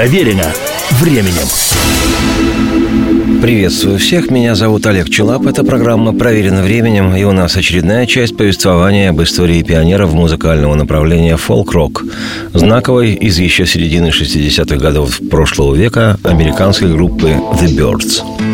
Проверено 0.00 0.50
временем. 0.92 1.46
Приветствую 3.42 3.98
всех, 3.98 4.30
меня 4.30 4.54
зовут 4.54 4.86
Олег 4.86 5.10
Челап. 5.10 5.46
Эта 5.46 5.62
программа 5.62 6.14
«Проверена 6.14 6.62
временем», 6.62 7.14
и 7.14 7.22
у 7.24 7.32
нас 7.32 7.54
очередная 7.54 8.06
часть 8.06 8.34
повествования 8.34 9.10
об 9.10 9.20
истории 9.20 9.62
пионеров 9.62 10.14
музыкального 10.14 10.74
направления 10.74 11.36
фолк-рок, 11.36 12.02
знаковой 12.54 13.12
из 13.12 13.38
еще 13.38 13.66
середины 13.66 14.06
60-х 14.06 14.76
годов 14.76 15.20
прошлого 15.30 15.74
века 15.74 16.18
американской 16.24 16.90
группы 16.90 17.32
«The 17.60 17.66
Birds». 17.66 18.49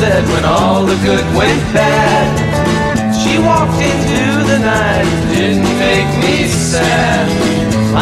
Said 0.00 0.24
when 0.32 0.44
all 0.46 0.86
the 0.86 0.96
good 1.04 1.26
went 1.36 1.60
bad. 1.76 2.28
She 3.20 3.36
walked 3.36 3.80
into 3.90 4.24
the 4.50 4.58
night, 4.58 5.08
didn't 5.28 5.68
make 5.76 6.10
me 6.24 6.48
sad. 6.48 7.28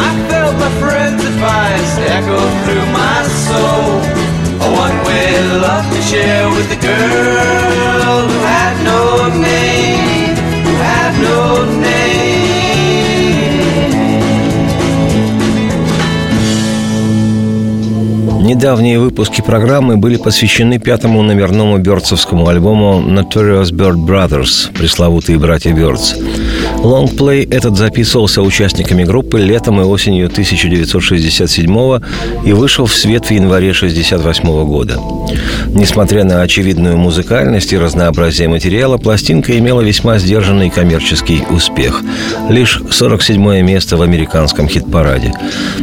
I 0.07 0.09
felt 0.29 0.55
my 0.65 0.71
friend's 0.79 1.21
advice 1.25 1.91
echo 2.15 2.39
through 2.63 2.87
my 3.03 3.19
soul. 3.47 3.91
Oh, 4.61 4.65
A 4.65 4.69
one-way 4.83 5.27
love 5.65 5.87
to 5.95 6.01
share 6.11 6.47
with 6.55 6.69
the 6.73 6.79
girl 6.87 8.48
Недавние 18.49 18.97
выпуски 18.97 19.41
программы 19.41 19.97
были 19.97 20.17
посвящены 20.17 20.79
пятому 20.79 21.21
номерному 21.21 21.77
бёрдсовскому 21.77 22.47
альбому 22.47 22.99
Notorious 22.99 23.71
Bird 23.71 23.97
Brothers, 23.97 24.75
пресловутые 24.75 25.37
братья 25.37 25.71
Бёрдс. 25.71 26.15
Лонгплей 26.83 27.43
этот 27.43 27.77
записывался 27.77 28.41
участниками 28.41 29.03
группы 29.03 29.39
летом 29.39 29.81
и 29.81 29.83
осенью 29.83 30.27
1967 30.27 31.99
и 32.45 32.53
вышел 32.53 32.85
в 32.85 32.93
свет 32.93 33.25
в 33.25 33.31
январе 33.31 33.71
1968 33.71 34.65
года. 34.65 34.99
Несмотря 35.67 36.23
на 36.23 36.41
очевидную 36.41 36.97
музыкальность 36.97 37.73
и 37.73 37.77
разнообразие 37.77 38.47
материала, 38.47 38.97
пластинка 38.97 39.57
имела 39.57 39.81
весьма 39.81 40.17
сдержанный 40.19 40.69
коммерческий 40.69 41.43
успех. 41.49 42.01
Лишь 42.49 42.81
47 42.89 43.61
место 43.61 43.97
в 43.97 44.01
американском 44.01 44.67
хит-параде. 44.67 45.33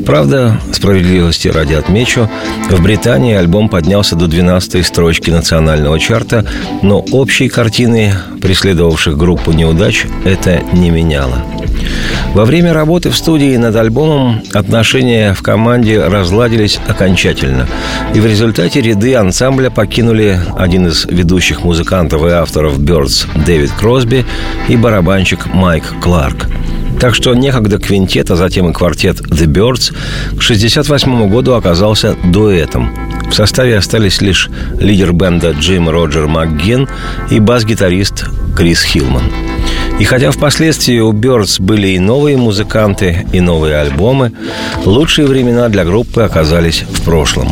Правда, 0.04 0.60
справедливости 0.72 1.48
ради 1.48 1.74
отмечу, 1.74 2.28
в 2.70 2.82
Британии 2.82 3.34
альбом 3.34 3.68
поднялся 3.68 4.16
до 4.16 4.26
12 4.26 4.84
строчки 4.84 5.30
национального 5.30 6.00
чарта, 6.00 6.46
но 6.82 7.00
общей 7.12 7.48
картины, 7.48 8.14
преследовавших 8.46 9.16
группу 9.16 9.50
неудач, 9.50 10.06
это 10.24 10.62
не 10.72 10.90
меняло. 10.90 11.42
Во 12.32 12.44
время 12.44 12.72
работы 12.72 13.10
в 13.10 13.16
студии 13.16 13.56
над 13.56 13.74
альбомом 13.74 14.40
отношения 14.54 15.34
в 15.34 15.42
команде 15.42 16.00
разладились 16.00 16.78
окончательно, 16.86 17.66
и 18.14 18.20
в 18.20 18.26
результате 18.26 18.80
ряды 18.80 19.16
ансамбля 19.16 19.68
покинули 19.68 20.38
один 20.56 20.86
из 20.86 21.06
ведущих 21.06 21.64
музыкантов 21.64 22.24
и 22.24 22.28
авторов 22.30 22.78
Birds 22.78 23.26
Дэвид 23.44 23.72
Кросби 23.72 24.24
и 24.68 24.76
барабанщик 24.76 25.46
Майк 25.46 25.92
Кларк. 26.00 26.46
Так 27.00 27.16
что 27.16 27.34
некогда 27.34 27.78
квинтет, 27.78 28.30
а 28.30 28.36
затем 28.36 28.70
и 28.70 28.72
квартет 28.72 29.22
The 29.22 29.46
Birds 29.46 29.92
к 30.30 30.44
1968 30.44 31.28
году 31.28 31.54
оказался 31.54 32.14
дуэтом. 32.22 32.94
В 33.28 33.34
составе 33.34 33.76
остались 33.76 34.20
лишь 34.20 34.48
лидер 34.80 35.12
бенда 35.12 35.50
Джим 35.50 35.88
Роджер 35.88 36.26
МакГин 36.26 36.88
и 37.30 37.40
бас-гитарист 37.40 38.26
Крис 38.56 38.82
Хилман. 38.82 39.24
И 39.98 40.04
хотя 40.04 40.30
впоследствии 40.30 40.98
у 40.98 41.12
Birds 41.12 41.60
были 41.60 41.88
и 41.88 41.98
новые 41.98 42.36
музыканты, 42.36 43.26
и 43.32 43.40
новые 43.40 43.76
альбомы, 43.76 44.32
лучшие 44.84 45.26
времена 45.26 45.68
для 45.68 45.84
группы 45.84 46.22
оказались 46.22 46.82
в 46.82 47.02
прошлом. 47.02 47.48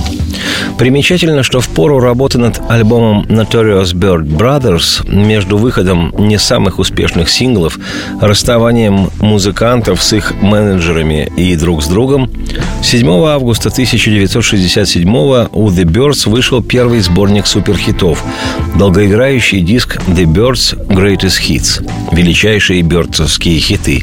Примечательно, 0.78 1.42
что 1.42 1.60
в 1.60 1.68
пору 1.68 2.00
работы 2.00 2.38
над 2.38 2.60
альбомом 2.68 3.22
Notorious 3.28 3.94
Bird 3.94 4.24
Brothers 4.26 5.08
между 5.08 5.56
выходом 5.56 6.12
не 6.18 6.38
самых 6.38 6.78
успешных 6.78 7.30
синглов, 7.30 7.78
расставанием 8.20 9.10
музыкантов 9.20 10.02
с 10.02 10.12
их 10.12 10.34
менеджерами 10.42 11.30
и 11.36 11.54
друг 11.56 11.82
с 11.82 11.86
другом, 11.86 12.30
7 12.82 13.08
августа 13.26 13.68
1967 13.68 15.08
у 15.08 15.68
The 15.70 15.84
Birds 15.84 16.28
вышел 16.28 16.62
первый 16.62 17.00
сборник 17.00 17.46
суперхитов, 17.46 18.22
долгоиграющий 18.76 19.60
диск 19.60 19.96
The 20.08 20.24
Birds 20.24 20.76
Greatest 20.88 21.40
Hits, 21.40 21.88
величайшие 22.12 22.82
бёрдсовские 22.82 23.58
хиты, 23.58 24.02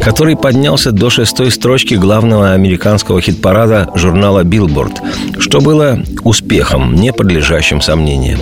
который 0.00 0.36
поднялся 0.36 0.92
до 0.92 1.10
шестой 1.10 1.50
строчки 1.50 1.94
главного 1.94 2.52
американского 2.52 3.20
хит-парада 3.20 3.90
журнала 3.94 4.44
Billboard, 4.44 5.40
что 5.40 5.60
было 5.60 5.77
успехом, 6.24 6.94
не 6.94 7.12
подлежащим 7.12 7.80
сомнениям. 7.80 8.40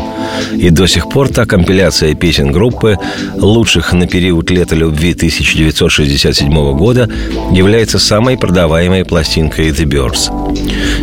И 0.55 0.71
до 0.71 0.87
сих 0.87 1.09
пор 1.09 1.29
та 1.29 1.45
компиляция 1.47 2.15
песен 2.15 2.53
группы, 2.53 2.99
лучших 3.37 3.93
на 3.93 4.07
период 4.07 4.51
лета 4.51 4.75
любви 4.75 5.13
1967 5.13 6.77
года, 6.77 7.09
является 7.53 7.99
самой 7.99 8.37
продаваемой 8.37 9.05
пластинкой 9.05 9.71
The 9.71 9.85
Birds. 9.85 10.31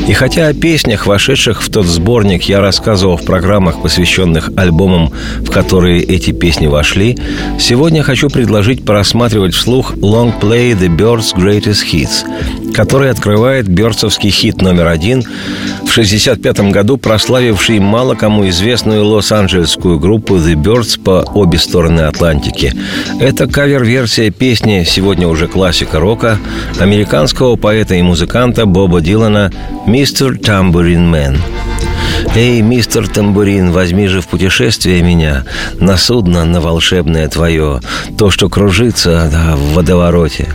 И 0.07 0.13
хотя 0.13 0.47
о 0.47 0.53
песнях, 0.53 1.07
вошедших 1.07 1.61
в 1.61 1.71
тот 1.71 1.85
сборник, 1.85 2.43
я 2.43 2.59
рассказывал 2.59 3.17
в 3.17 3.23
программах, 3.23 3.81
посвященных 3.81 4.51
альбомам, 4.55 5.11
в 5.39 5.49
которые 5.49 6.01
эти 6.01 6.31
песни 6.31 6.67
вошли, 6.67 7.17
сегодня 7.59 8.03
хочу 8.03 8.29
предложить 8.29 8.85
просматривать 8.85 9.53
вслух 9.53 9.93
Long 9.95 10.33
Play 10.39 10.77
The 10.77 10.95
Birds 10.95 11.35
Greatest 11.35 11.85
Hits, 11.91 12.73
который 12.73 13.09
открывает 13.09 13.67
бёрдсовский 13.67 14.29
хит 14.29 14.61
номер 14.61 14.87
один 14.87 15.23
в 15.85 15.91
1965 16.13 16.71
году 16.71 16.97
прославивший 16.97 17.79
мало 17.79 18.13
кому 18.13 18.47
известную 18.47 19.03
лос-анджелесскую 19.03 19.97
группу 19.97 20.35
The 20.35 20.53
Birds 20.53 21.01
по 21.01 21.25
обе 21.33 21.57
стороны 21.57 22.01
Атлантики. 22.01 22.71
Это 23.19 23.47
кавер-версия 23.47 24.29
песни, 24.29 24.83
сегодня 24.85 25.27
уже 25.27 25.47
классика 25.47 25.99
рока, 25.99 26.37
американского 26.79 27.55
поэта 27.55 27.95
и 27.95 28.03
музыканта 28.03 28.67
Боба 28.67 29.01
Дилана 29.01 29.51
«Мистер 29.87 30.33
Tambourine 30.33 31.11
Man». 31.11 31.37
«Эй, 32.35 32.61
мистер 32.61 33.07
Тамбурин, 33.07 33.71
возьми 33.71 34.07
же 34.07 34.21
в 34.21 34.27
путешествие 34.27 35.03
меня 35.03 35.45
На 35.79 35.97
судно, 35.97 36.45
на 36.45 36.61
волшебное 36.61 37.27
твое 37.27 37.79
То, 38.17 38.31
что 38.31 38.49
кружится 38.49 39.29
да, 39.31 39.55
в 39.55 39.73
водовороте. 39.73 40.47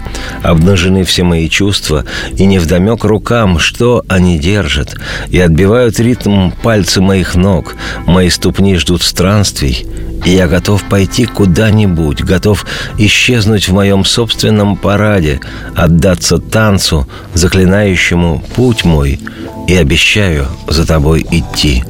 Обнажены 0.42 1.04
все 1.04 1.22
мои 1.22 1.48
чувства 1.48 2.04
И 2.32 2.46
невдомек 2.46 3.04
рукам, 3.04 3.60
что 3.60 4.02
они 4.08 4.38
держат 4.40 4.96
И 5.28 5.38
отбивают 5.38 6.00
ритм 6.00 6.50
пальцы 6.50 7.00
моих 7.00 7.36
ног. 7.36 7.76
Мои 8.06 8.28
ступни 8.28 8.76
ждут 8.76 9.02
странствий 9.02 9.86
Я 10.24 10.48
готов 10.48 10.82
пойти 10.82 11.26
куда-нибудь, 11.26 12.24
готов 12.24 12.66
исчезнуть 12.98 13.68
в 13.68 13.72
моем 13.72 14.04
собственном 14.04 14.76
параде, 14.76 15.40
отдаться 15.76 16.38
танцу, 16.38 17.06
заклинающему 17.34 18.42
путь 18.56 18.84
мой, 18.84 19.20
и 19.68 19.76
обещаю 19.76 20.48
за 20.66 20.84
тобой 20.86 21.24
идти. 21.30 21.84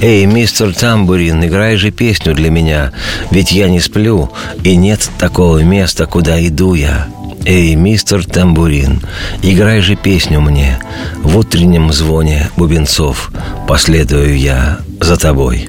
«Эй, 0.00 0.24
мистер 0.24 0.74
Тамбурин, 0.74 1.44
играй 1.44 1.76
же 1.76 1.90
песню 1.90 2.34
для 2.34 2.50
меня, 2.50 2.92
ведь 3.30 3.52
я 3.52 3.68
не 3.68 3.80
сплю, 3.80 4.30
и 4.64 4.76
нет 4.76 5.10
такого 5.18 5.58
места, 5.62 6.06
куда 6.06 6.44
иду 6.46 6.74
я». 6.74 7.08
«Эй, 7.44 7.74
мистер 7.74 8.24
Тамбурин, 8.24 9.02
играй 9.42 9.80
же 9.80 9.96
песню 9.96 10.40
мне, 10.40 10.78
в 11.22 11.36
утреннем 11.36 11.92
звоне 11.92 12.50
бубенцов 12.56 13.32
последую 13.66 14.38
я 14.38 14.78
за 15.00 15.16
тобой». 15.16 15.68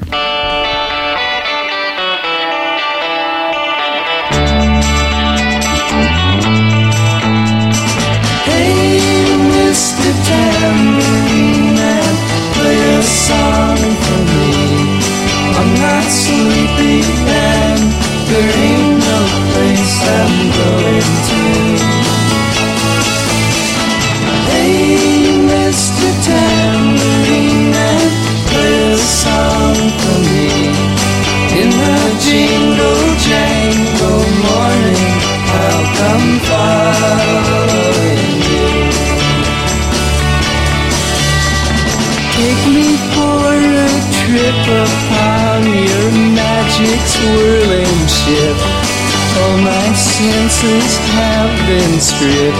Senses 50.24 50.98
have 51.18 51.52
been 51.68 52.00
stripped, 52.00 52.58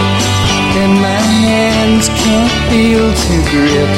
and 0.80 0.92
my 1.00 1.22
hands 1.46 2.08
can't 2.22 2.54
feel 2.70 3.08
to 3.24 3.34
grip, 3.50 3.92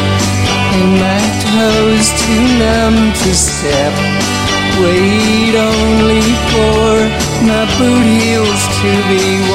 and 0.77 0.91
my 1.01 1.23
toes 1.51 2.07
too 2.21 2.45
numb 2.61 2.99
to 3.23 3.31
step. 3.35 3.95
Wait 4.81 5.55
only 5.57 6.27
for 6.53 6.91
my 7.49 7.65
boot 7.79 8.07
heels 8.07 8.63
to 8.81 8.93
be 9.09 9.46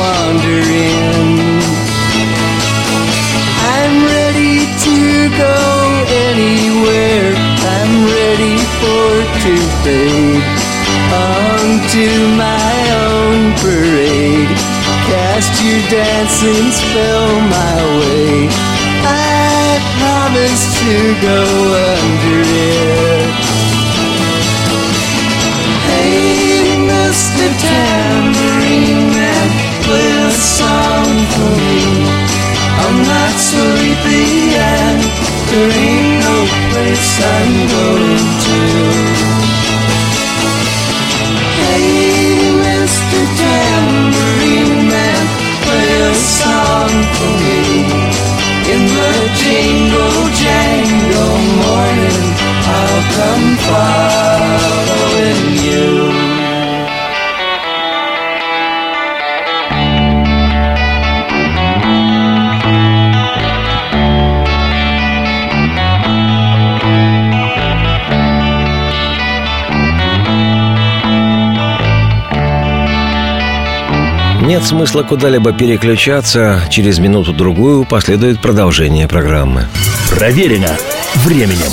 onto 11.91 12.37
my 12.37 12.73
own 13.03 13.51
parade. 13.59 14.47
Cast 15.11 15.61
your 15.61 15.81
dancing 15.89 16.71
spell 16.71 17.27
my 17.49 17.77
way. 17.99 18.47
I 19.03 19.75
promise 19.99 20.63
to 20.79 20.95
go 21.19 21.41
under 21.91 22.41
it. 22.47 23.31
Hey, 25.91 26.79
Mr. 26.87 27.47
Tambourine 27.59 29.11
Man, 29.11 29.49
play 29.83 30.11
a 30.11 30.31
song 30.31 31.11
for 31.33 31.51
me. 31.59 32.07
I'm 32.83 32.97
not 33.03 33.33
sleepy 33.35 34.55
and 34.55 35.01
there 35.49 35.71
ain't 35.71 36.23
no 36.23 36.37
place 36.71 37.19
I'm 37.19 37.67
going 37.67 38.30
jingle 49.35 50.29
jangle 50.41 51.37
morning, 51.61 52.23
I'll 52.75 53.03
come 53.15 53.57
following 53.57 54.70
Нет 74.51 74.65
смысла 74.65 75.03
куда-либо 75.03 75.53
переключаться. 75.53 76.59
Через 76.69 76.99
минуту-другую 76.99 77.85
последует 77.85 78.41
продолжение 78.41 79.07
программы. 79.07 79.65
Проверено 80.13 80.77
временем. 81.23 81.71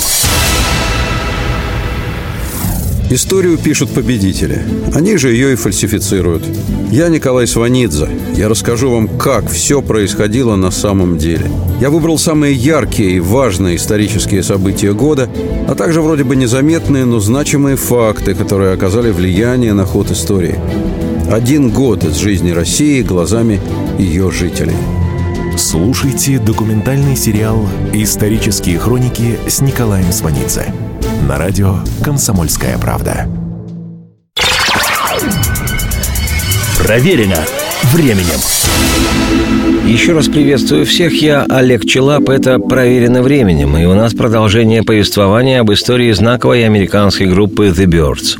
Историю 3.09 3.57
пишут 3.57 3.89
победители. 3.89 4.63
Они 4.93 5.17
же 5.17 5.29
ее 5.29 5.51
и 5.51 5.55
фальсифицируют. 5.57 6.45
Я 6.89 7.09
Николай 7.09 7.47
Сванидзе. 7.47 8.07
Я 8.37 8.47
расскажу 8.47 8.89
вам, 8.91 9.09
как 9.09 9.49
все 9.49 9.81
происходило 9.81 10.55
на 10.55 10.71
самом 10.71 11.17
деле. 11.17 11.51
Я 11.81 11.89
выбрал 11.89 12.17
самые 12.17 12.53
яркие 12.53 13.17
и 13.17 13.19
важные 13.19 13.75
исторические 13.75 14.41
события 14.41 14.93
года, 14.93 15.27
а 15.67 15.75
также 15.75 16.01
вроде 16.01 16.23
бы 16.23 16.37
незаметные, 16.37 17.03
но 17.03 17.19
значимые 17.19 17.75
факты, 17.75 18.35
которые 18.35 18.71
оказали 18.71 19.11
влияние 19.11 19.73
на 19.73 19.83
ход 19.83 20.11
истории. 20.11 20.57
Один 21.31 21.69
год 21.69 22.03
из 22.03 22.15
жизни 22.15 22.49
России 22.49 23.03
глазами 23.03 23.61
ее 23.99 24.31
жителей. 24.31 24.75
Слушайте 25.55 26.39
документальный 26.39 27.15
сериал 27.15 27.69
«Исторические 27.93 28.79
хроники» 28.79 29.37
с 29.47 29.61
Николаем 29.61 30.11
Сванидзе 30.11 30.73
на 31.27 31.37
радио 31.37 31.75
«Комсомольская 32.03 32.79
правда». 32.79 33.29
Проверено 36.83 37.37
временем. 37.93 38.39
Еще 39.87 40.13
раз 40.13 40.27
приветствую 40.27 40.87
всех. 40.87 41.21
Я 41.21 41.45
Олег 41.47 41.85
Челап. 41.85 42.27
Это 42.29 42.57
«Проверено 42.57 43.21
временем». 43.21 43.77
И 43.77 43.85
у 43.85 43.93
нас 43.93 44.15
продолжение 44.15 44.81
повествования 44.81 45.59
об 45.59 45.71
истории 45.71 46.11
знаковой 46.11 46.65
американской 46.65 47.27
группы 47.27 47.67
«The 47.67 47.85
Birds». 47.85 48.39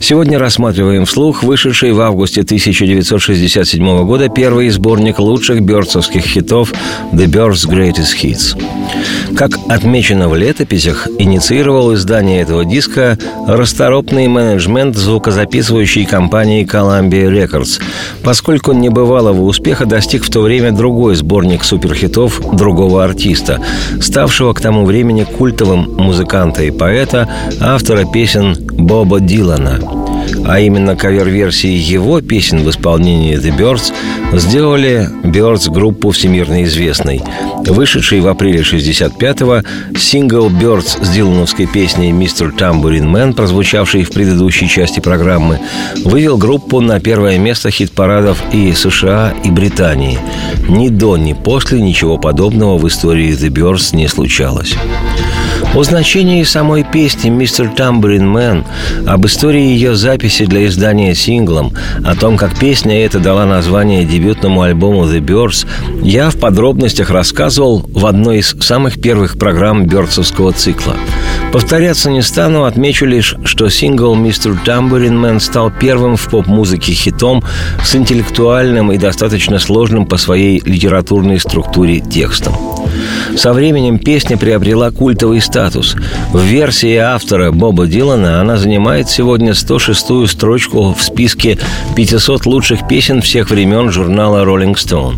Сегодня 0.00 0.38
рассматриваем 0.38 1.04
вслух 1.04 1.42
вышедший 1.42 1.92
в 1.92 2.00
августе 2.00 2.42
1967 2.42 4.04
года 4.04 4.28
первый 4.28 4.68
сборник 4.70 5.18
лучших 5.18 5.62
бёрдсовских 5.62 6.22
хитов 6.22 6.72
«The 7.12 7.26
Birds 7.26 7.68
Greatest 7.68 8.14
Hits». 8.22 8.56
Как 9.36 9.50
отмечено 9.68 10.28
в 10.28 10.36
летописях, 10.36 11.08
инициировал 11.18 11.92
издание 11.94 12.40
этого 12.40 12.64
диска 12.64 13.18
расторопный 13.46 14.28
менеджмент 14.28 14.96
звукозаписывающей 14.96 16.06
компании 16.06 16.66
Columbia 16.66 17.30
Records, 17.30 17.80
поскольку 18.22 18.72
небывалого 18.72 19.42
успеха 19.42 19.84
достиг 19.84 20.24
в 20.24 20.30
то 20.30 20.40
время 20.40 20.72
другой 20.72 21.16
сборник 21.16 21.64
суперхитов 21.64 22.40
другого 22.56 23.04
артиста, 23.04 23.60
ставшего 24.00 24.52
к 24.52 24.60
тому 24.60 24.84
времени 24.86 25.24
культовым 25.24 25.94
музыканта 25.96 26.62
и 26.62 26.70
поэта, 26.70 27.28
автора 27.60 28.04
песен 28.04 28.56
Боба 28.72 29.20
Дилана– 29.20 29.80
а 30.46 30.60
именно 30.60 30.96
кавер-версии 30.96 31.70
его 31.70 32.20
песен 32.20 32.64
в 32.64 32.70
исполнении 32.70 33.36
The 33.36 33.56
Birds, 33.56 33.92
сделали 34.38 35.08
Birds 35.22 35.70
группу 35.70 36.10
всемирно 36.10 36.64
известной. 36.64 37.22
Вышедший 37.66 38.20
в 38.20 38.28
апреле 38.28 38.60
65-го 38.60 39.62
сингл 39.98 40.48
Birds 40.48 41.04
с 41.04 41.08
дилановской 41.08 41.66
песней 41.66 42.12
«Мистер 42.12 42.48
Tambourine 42.48 43.10
Man», 43.10 43.34
прозвучавший 43.34 44.04
в 44.04 44.10
предыдущей 44.10 44.68
части 44.68 45.00
программы, 45.00 45.60
вывел 46.04 46.36
группу 46.36 46.80
на 46.80 47.00
первое 47.00 47.38
место 47.38 47.70
хит-парадов 47.70 48.42
и 48.52 48.72
США, 48.72 49.34
и 49.44 49.50
Британии. 49.50 50.18
Ни 50.68 50.88
до, 50.88 51.16
ни 51.16 51.32
после 51.32 51.80
ничего 51.80 52.18
подобного 52.18 52.78
в 52.78 52.86
истории 52.86 53.30
The 53.30 53.48
Birds 53.48 53.94
не 53.94 54.08
случалось. 54.08 54.74
О 55.74 55.82
значении 55.82 56.42
самой 56.44 56.84
песни 56.84 57.28
«Мистер 57.28 57.66
Tambourine 57.76 58.32
Man», 58.32 58.64
об 59.06 59.26
истории 59.26 59.62
ее 59.62 59.94
записи 59.94 60.15
записи 60.16 60.46
для 60.46 60.64
издания 60.64 61.14
синглом, 61.14 61.74
о 62.02 62.14
том, 62.16 62.38
как 62.38 62.58
песня 62.58 63.04
эта 63.04 63.18
дала 63.18 63.44
название 63.44 64.02
дебютному 64.02 64.62
альбому 64.62 65.04
The 65.04 65.20
Birds, 65.20 65.66
я 66.02 66.30
в 66.30 66.38
подробностях 66.40 67.10
рассказывал 67.10 67.84
в 67.86 68.06
одной 68.06 68.38
из 68.38 68.56
самых 68.60 68.98
первых 68.98 69.38
программ 69.38 69.84
Бёрдсовского 69.84 70.54
цикла. 70.54 70.96
Повторяться 71.52 72.10
не 72.10 72.22
стану, 72.22 72.64
отмечу 72.64 73.04
лишь, 73.04 73.36
что 73.44 73.68
сингл 73.68 74.16
«Mr. 74.16 74.56
Tambourine 74.64 75.20
Man» 75.20 75.38
стал 75.38 75.70
первым 75.70 76.16
в 76.16 76.30
поп-музыке 76.30 76.92
хитом 76.92 77.44
с 77.84 77.94
интеллектуальным 77.94 78.92
и 78.92 78.96
достаточно 78.96 79.58
сложным 79.58 80.06
по 80.06 80.16
своей 80.16 80.62
литературной 80.64 81.38
структуре 81.38 82.00
текстом. 82.00 82.54
Со 83.36 83.52
временем 83.52 83.98
песня 83.98 84.36
приобрела 84.36 84.90
культовый 84.90 85.40
статус. 85.40 85.96
В 86.32 86.40
версии 86.40 86.96
автора 86.96 87.52
Боба 87.52 87.86
Дилана 87.86 88.40
она 88.40 88.56
занимает 88.56 89.08
сегодня 89.08 89.52
106-ю 89.52 90.26
строчку 90.26 90.94
в 90.94 91.02
списке 91.02 91.58
500 91.94 92.46
лучших 92.46 92.88
песен 92.88 93.20
всех 93.20 93.50
времен 93.50 93.90
журнала 93.90 94.44
Rolling 94.44 94.74
Stone. 94.74 95.16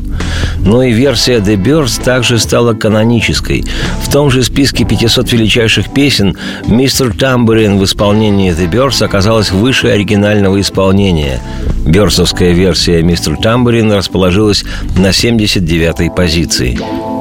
Но 0.65 0.83
и 0.83 0.93
версия 0.93 1.39
The 1.39 1.57
Birds 1.57 2.03
также 2.03 2.39
стала 2.39 2.75
канонической. 2.75 3.65
В 4.03 4.11
том 4.11 4.31
же 4.31 4.43
списке 4.43 4.85
500 4.85 5.33
величайших 5.33 5.93
песен 5.93 6.37
«Мистер 6.67 7.17
Тамбурин» 7.17 7.79
в 7.79 7.85
исполнении 7.85 8.53
The 8.53 8.71
Birds 8.71 9.05
оказалась 9.05 9.51
выше 9.51 9.89
оригинального 9.89 10.61
исполнения. 10.61 11.41
Бёрсовская 11.87 12.53
версия 12.53 13.03
«Мистер 13.03 13.37
Тамбурин» 13.37 13.93
расположилась 13.93 14.65
на 14.97 15.09
79-й 15.09 16.11
позиции. 16.11 16.79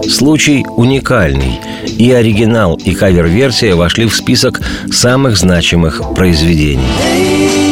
Случай 0.10 0.66
уникальный. 0.76 1.60
И 1.98 2.12
оригинал, 2.12 2.76
и 2.76 2.94
кавер-версия 2.94 3.76
вошли 3.76 4.06
в 4.06 4.16
список 4.16 4.62
самых 4.92 5.38
значимых 5.38 6.02
произведений. 6.16 7.67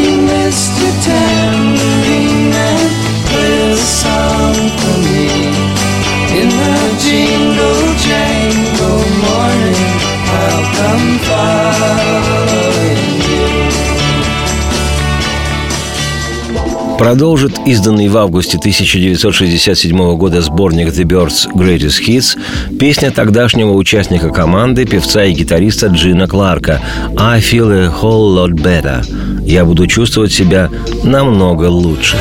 Продолжит 16.97 17.59
изданный 17.65 18.07
в 18.07 18.17
августе 18.17 18.57
1967 18.57 20.15
года 20.17 20.41
сборник 20.41 20.87
The 20.87 21.03
Birds 21.03 21.51
Greatest 21.53 22.05
Hits 22.07 22.77
песня 22.77 23.11
тогдашнего 23.11 23.73
участника 23.73 24.29
команды, 24.29 24.85
певца 24.85 25.25
и 25.25 25.33
гитариста 25.33 25.87
Джина 25.87 26.27
Кларка 26.27 26.81
«I 27.17 27.39
feel 27.41 27.71
a 27.71 27.87
whole 27.87 28.35
lot 28.35 28.53
better». 28.53 29.05
«Я 29.45 29.65
буду 29.65 29.87
чувствовать 29.87 30.31
себя 30.31 30.69
намного 31.03 31.65
лучше». 31.65 32.17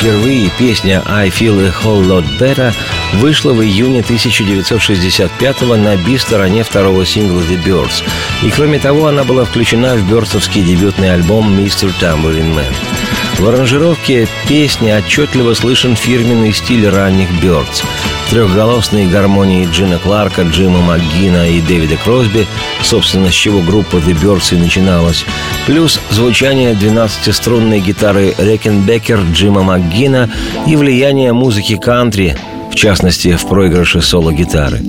Впервые 0.00 0.48
песня 0.58 1.02
«I 1.06 1.28
feel 1.28 1.60
a 1.60 1.70
whole 1.84 2.02
lot 2.02 2.24
better» 2.38 2.72
вышла 3.16 3.52
в 3.52 3.62
июне 3.62 4.00
1965 4.00 5.60
на 5.76 5.94
би-стороне 5.98 6.64
второго 6.64 7.04
сингла 7.04 7.40
«The 7.40 7.62
Birds». 7.62 8.02
И 8.42 8.50
кроме 8.50 8.78
того, 8.78 9.08
она 9.08 9.24
была 9.24 9.44
включена 9.44 9.96
в 9.96 10.08
бёрдсовский 10.08 10.62
дебютный 10.62 11.12
альбом 11.12 11.54
«Mr. 11.54 11.92
Tambourine 12.00 12.54
Man». 12.54 13.19
В 13.38 13.48
аранжировке 13.48 14.28
песни 14.48 14.90
отчетливо 14.90 15.54
слышен 15.54 15.96
фирменный 15.96 16.52
стиль 16.52 16.88
ранних 16.88 17.28
Бёрдс. 17.42 17.82
Трехголосные 18.30 19.08
гармонии 19.08 19.68
Джина 19.72 19.98
Кларка, 19.98 20.42
Джима 20.42 20.80
МакГина 20.80 21.48
и 21.48 21.60
Дэвида 21.60 21.96
Кросби, 21.96 22.46
собственно, 22.82 23.30
с 23.30 23.34
чего 23.34 23.60
группа 23.60 23.96
The 23.96 24.14
Birds 24.14 24.54
и 24.54 24.58
начиналась, 24.58 25.24
плюс 25.66 25.98
звучание 26.10 26.74
12-струнной 26.74 27.80
гитары 27.80 28.34
Рекенбекер 28.38 29.20
Джима 29.32 29.62
МакГина 29.62 30.30
и 30.66 30.76
влияние 30.76 31.32
музыки 31.32 31.76
кантри, 31.76 32.36
в 32.70 32.74
частности, 32.74 33.36
в 33.36 33.46
проигрыше 33.46 34.00
соло-гитары. 34.00 34.80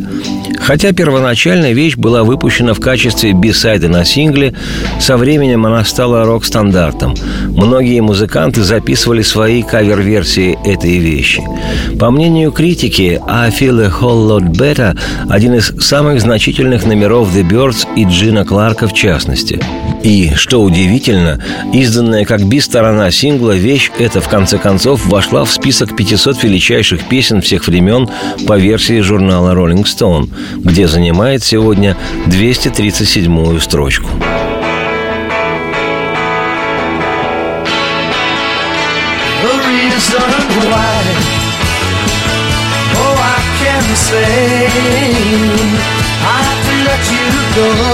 Хотя 0.59 0.93
первоначально 0.93 1.73
вещь 1.73 1.97
была 1.97 2.23
выпущена 2.23 2.73
в 2.73 2.79
качестве 2.79 3.33
бисайда 3.33 3.89
на 3.89 4.05
сингле, 4.05 4.53
со 4.99 5.17
временем 5.17 5.65
она 5.65 5.83
стала 5.83 6.23
рок-стандартом. 6.23 7.15
Многие 7.49 7.99
музыканты 8.01 8.63
записывали 8.63 9.23
свои 9.23 9.63
кавер-версии 9.63 10.57
этой 10.63 10.97
вещи. 10.99 11.43
По 11.99 12.11
мнению 12.11 12.51
критики, 12.51 13.19
«I 13.27 13.49
Feel 13.49 13.83
a 13.83 13.89
Whole 13.89 14.27
Lot 14.27 14.51
Better»– 14.51 14.97
один 15.29 15.55
из 15.55 15.73
самых 15.79 16.21
значительных 16.21 16.85
номеров 16.85 17.35
The 17.35 17.47
Birds 17.47 17.87
и 17.95 18.05
Джина 18.05 18.45
Кларка 18.45 18.87
в 18.87 18.93
частности. 18.93 19.59
И, 20.03 20.31
что 20.35 20.61
удивительно, 20.61 21.43
изданная 21.73 22.25
как 22.25 22.43
би-сторона 22.43 23.11
сингла, 23.11 23.51
вещь 23.51 23.91
эта 23.99 24.21
в 24.21 24.29
конце 24.29 24.57
концов 24.57 25.05
вошла 25.05 25.43
в 25.43 25.51
список 25.51 25.95
500 25.95 26.43
величайших 26.43 27.03
песен 27.05 27.41
всех 27.41 27.67
времен 27.67 27.70
по 28.47 28.57
версии 28.57 28.99
журнала 29.01 29.53
Rolling 29.53 29.85
Stone 29.85 30.29
где 30.63 30.87
занимает 30.87 31.43
сегодня 31.43 31.97
237-ю 32.27 33.59
строчку. 33.59 34.09
After 46.23 47.90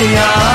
yeah. 0.00 0.47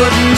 wouldn't 0.00 0.33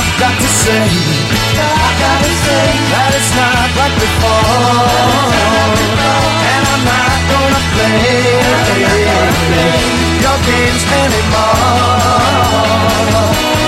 I've 0.00 0.16
got 0.18 0.32
to 0.32 0.48
say, 0.48 0.80
I've 0.80 1.96
gotta 2.00 2.32
say. 2.44 2.72
That 2.88 3.12
it's 3.20 3.36
not 3.36 3.68
like 3.76 3.92
before, 4.00 4.88
and 6.40 6.64
I'm 6.72 6.82
not 6.88 7.20
gonna 7.28 7.60
play, 7.76 8.40
your 10.24 10.38
games 10.48 10.84
anymore. 11.04 12.00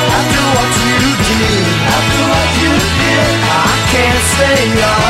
After 0.08 0.44
what 0.56 0.72
you 0.72 1.20
did, 1.20 1.68
after 2.00 2.24
what 2.32 2.48
you 2.64 2.72
did, 2.80 3.36
I 3.52 3.76
can't 3.92 4.24
stay 4.32 4.72
on, 4.88 5.04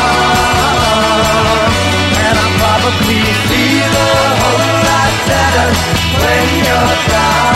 and 2.19 2.35
I 2.35 2.47
probably 2.59 3.23
feel 3.47 3.95
a 3.95 4.11
whole 4.43 4.75
lot 4.91 5.15
better 5.31 5.71
when 6.19 6.67
you're 6.67 6.99
gone. 7.15 7.52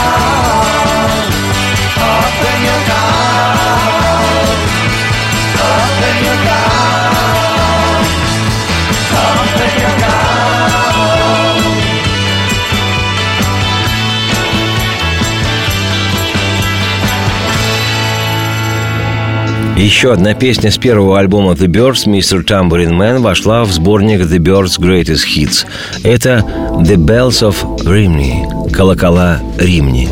Еще 19.77 20.13
одна 20.13 20.33
песня 20.35 20.71
с 20.71 20.79
первого 20.79 21.19
альбома 21.19 21.53
The 21.53 21.67
Birds, 21.67 22.07
Mr. 22.07 22.43
Tambourine 22.43 22.97
Man, 22.97 23.19
вошла 23.21 23.65
в 23.65 23.73
сборник 23.73 24.21
The 24.23 24.39
Birds 24.39 24.81
Greatest 24.81 25.27
Hits. 25.27 25.67
Это 26.03 26.45
The 26.81 26.97
Bells 26.97 27.43
of 27.43 27.57
Rimney, 27.85 28.71
колокола 28.73 29.41
Римни. 29.59 30.09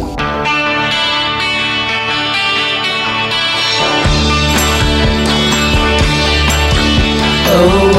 Oh? 7.57 7.95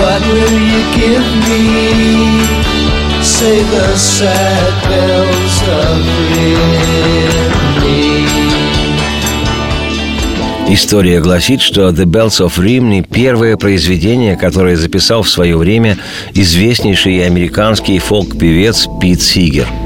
Say 3.22 3.64
the 3.64 3.98
sad 3.98 4.74
bells 4.88 5.62
of 5.68 6.06
Rimini. 6.30 7.35
История 10.68 11.22
гласит, 11.22 11.62
что 11.62 11.90
«The 11.90 12.06
Bells 12.06 12.44
of 12.44 12.58
Rimney»– 12.58 13.06
первое 13.10 13.56
произведение, 13.56 14.36
которое 14.36 14.76
записал 14.76 15.22
в 15.22 15.30
свое 15.30 15.56
время 15.58 15.98
известнейший 16.34 17.26
американский 17.26 18.00
фолк-певец 18.00 18.88
Пит 19.00 19.22
Сигер– 19.22 19.68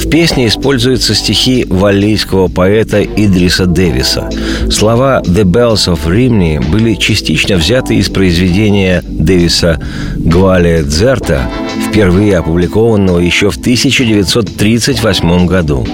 в 0.00 0.08
песне 0.08 0.48
используются 0.48 1.14
стихи 1.14 1.66
валлийского 1.68 2.48
поэта 2.48 3.02
Идриса 3.04 3.66
Дэвиса. 3.66 4.30
Слова 4.70 5.22
«The 5.24 5.44
Bells 5.44 5.92
of 5.92 6.06
Rimney» 6.06 6.64
были 6.70 6.94
частично 6.94 7.56
взяты 7.56 7.96
из 7.96 8.08
произведения 8.08 9.02
Дэвиса 9.06 9.78
«Гвалия 10.16 10.82
Дзерта», 10.82 11.50
впервые 11.90 12.38
опубликованного 12.38 13.18
еще 13.18 13.50
в 13.50 13.56
1938 13.56 15.46
году. 15.46 15.86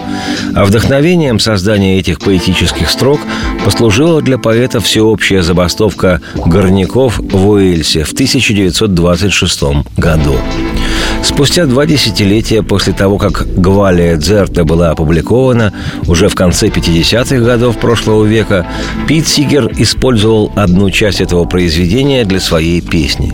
А 0.54 0.64
вдохновением 0.64 1.40
создания 1.40 1.98
этих 1.98 2.20
поэтических 2.20 2.90
строк 2.90 3.20
послужила 3.64 4.20
для 4.22 4.38
поэта 4.38 4.80
всеобщая 4.80 5.42
забастовка 5.42 6.20
горняков 6.34 7.18
в 7.18 7.48
Уэльсе 7.48 8.04
в 8.04 8.12
1926 8.12 9.62
году. 9.96 10.36
Спустя 11.22 11.66
два 11.66 11.86
десятилетия 11.86 12.62
после 12.62 12.92
того, 12.92 13.18
как 13.18 13.46
«Гвалия 13.56 14.16
Дзерта» 14.16 14.64
была 14.64 14.90
опубликована, 14.90 15.72
уже 16.06 16.28
в 16.28 16.34
конце 16.34 16.68
50-х 16.68 17.38
годов 17.38 17.78
прошлого 17.78 18.24
века, 18.24 18.66
Пит 19.06 19.26
Сигер 19.26 19.70
использовал 19.76 20.52
одну 20.56 20.90
часть 20.90 21.20
этого 21.20 21.44
произведения 21.44 22.24
для 22.24 22.40
своей 22.40 22.80
песни. 22.80 23.32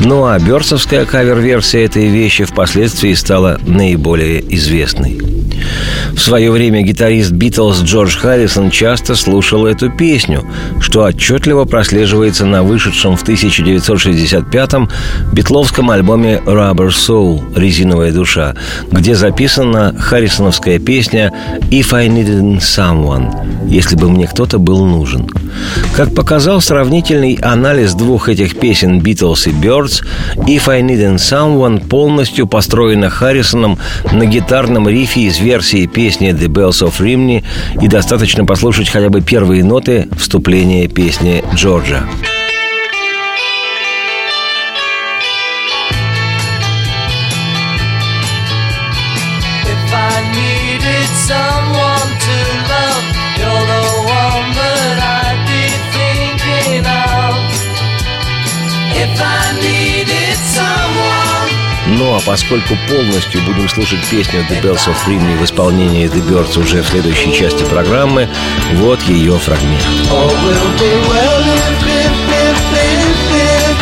Ну 0.00 0.26
а 0.26 0.38
Берсовская 0.38 1.04
кавер-версия 1.06 1.84
этой 1.84 2.08
вещи 2.08 2.44
впоследствии 2.44 3.14
стала 3.14 3.58
наиболее 3.66 4.42
известной. 4.54 5.39
В 6.12 6.18
свое 6.18 6.50
время 6.50 6.82
гитарист 6.82 7.32
Битлз 7.32 7.82
Джордж 7.82 8.16
Харрисон 8.16 8.70
часто 8.70 9.14
слушал 9.14 9.66
эту 9.66 9.90
песню, 9.90 10.44
что 10.80 11.04
отчетливо 11.04 11.64
прослеживается 11.64 12.46
на 12.46 12.62
вышедшем 12.62 13.16
в 13.16 13.24
1965-м 13.24 14.90
битловском 15.32 15.90
альбоме 15.90 16.42
«Rubber 16.44 16.88
Soul» 16.88 17.42
«Резиновая 17.58 18.12
душа», 18.12 18.54
где 18.90 19.14
записана 19.14 19.94
харрисоновская 19.98 20.78
песня 20.78 21.32
«If 21.70 21.94
I 21.94 22.08
Needed 22.08 22.58
Someone» 22.58 23.68
«Если 23.68 23.96
бы 23.96 24.10
мне 24.10 24.26
кто-то 24.26 24.58
был 24.58 24.84
нужен». 24.84 25.28
Как 25.96 26.14
показал 26.14 26.60
сравнительный 26.60 27.34
анализ 27.34 27.94
двух 27.94 28.28
этих 28.28 28.58
песен 28.58 29.00
«Beatles» 29.00 29.48
и 29.48 29.52
«Birds», 29.52 30.04
«If 30.46 30.70
I 30.70 30.82
Needed 30.82 31.16
Someone» 31.16 31.86
полностью 31.86 32.46
построена 32.46 33.10
Харрисоном 33.10 33.78
на 34.12 34.26
гитарном 34.26 34.88
рифе 34.88 35.22
из 35.22 35.38
версии 35.50 35.86
песни 35.86 36.30
«The 36.30 36.46
Bells 36.46 36.80
of 36.86 37.00
Rimney» 37.00 37.42
и 37.82 37.88
достаточно 37.88 38.44
послушать 38.44 38.88
хотя 38.88 39.08
бы 39.08 39.20
первые 39.20 39.64
ноты 39.64 40.06
вступления 40.16 40.86
песни 40.86 41.42
Джорджа. 41.56 42.04
А 62.20 62.30
поскольку 62.30 62.76
полностью 62.88 63.40
будем 63.42 63.68
слушать 63.68 64.00
песню 64.10 64.44
«The 64.48 64.60
Bells 64.62 64.86
of 64.86 64.96
Rimney» 65.06 65.38
в 65.38 65.44
исполнении 65.44 66.06
The 66.06 66.22
Birds 66.26 66.58
уже 66.58 66.82
в 66.82 66.88
следующей 66.88 67.32
части 67.32 67.64
программы, 67.64 68.28
вот 68.74 69.00
ее 69.02 69.38
фрагмент. 69.38 69.82
All 70.10 70.28
will 70.28 70.78
be 70.78 70.92
well 71.08 71.42
if, 71.46 71.86
if, 71.86 72.12
if, 72.46 72.58
if, 72.72 73.16
if 73.32 73.76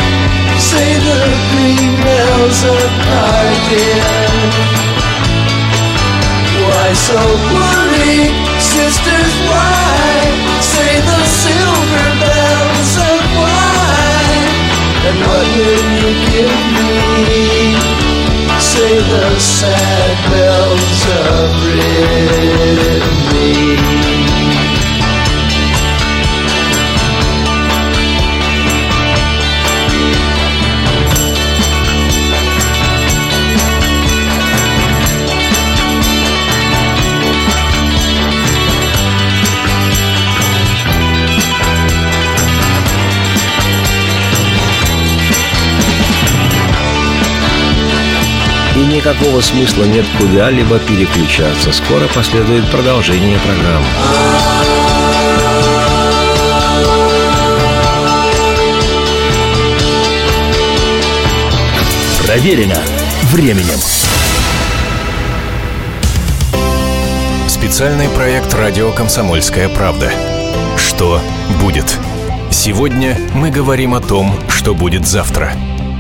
Say 0.58 0.98
the 0.98 1.20
green 1.52 1.94
bells 2.02 2.64
of 2.64 2.90
Cardiff 3.06 4.04
Why 6.60 6.92
so 6.94 7.20
worried, 7.54 8.32
sisters, 8.60 9.32
why 9.48 10.60
Say 10.60 11.00
the 11.00 11.24
silver 11.24 12.08
bells 12.20 12.92
of 12.98 13.20
wine 13.38 14.48
And 15.06 15.16
what 15.26 15.46
will 15.56 15.84
you 15.96 16.10
give 16.30 16.52
me? 16.74 17.67
The 18.98 19.38
sad 19.38 20.16
bells 20.28 21.06
of 21.06 21.54
Rimini 22.18 23.28
никакого 49.08 49.40
смысла 49.40 49.84
нет 49.84 50.04
куда-либо 50.18 50.78
переключаться. 50.80 51.72
Скоро 51.72 52.06
последует 52.08 52.70
продолжение 52.70 53.38
программы. 53.38 53.86
Проверено 62.26 62.76
временем. 63.32 63.78
Специальный 67.48 68.10
проект 68.10 68.52
«Радио 68.52 68.92
Комсомольская 68.92 69.70
правда». 69.70 70.12
Что 70.76 71.22
будет? 71.62 71.98
Сегодня 72.50 73.18
мы 73.34 73.50
говорим 73.50 73.94
о 73.94 74.00
том, 74.00 74.38
что 74.50 74.74
будет 74.74 75.06
завтра. 75.06 75.54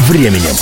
временем. 0.00 0.54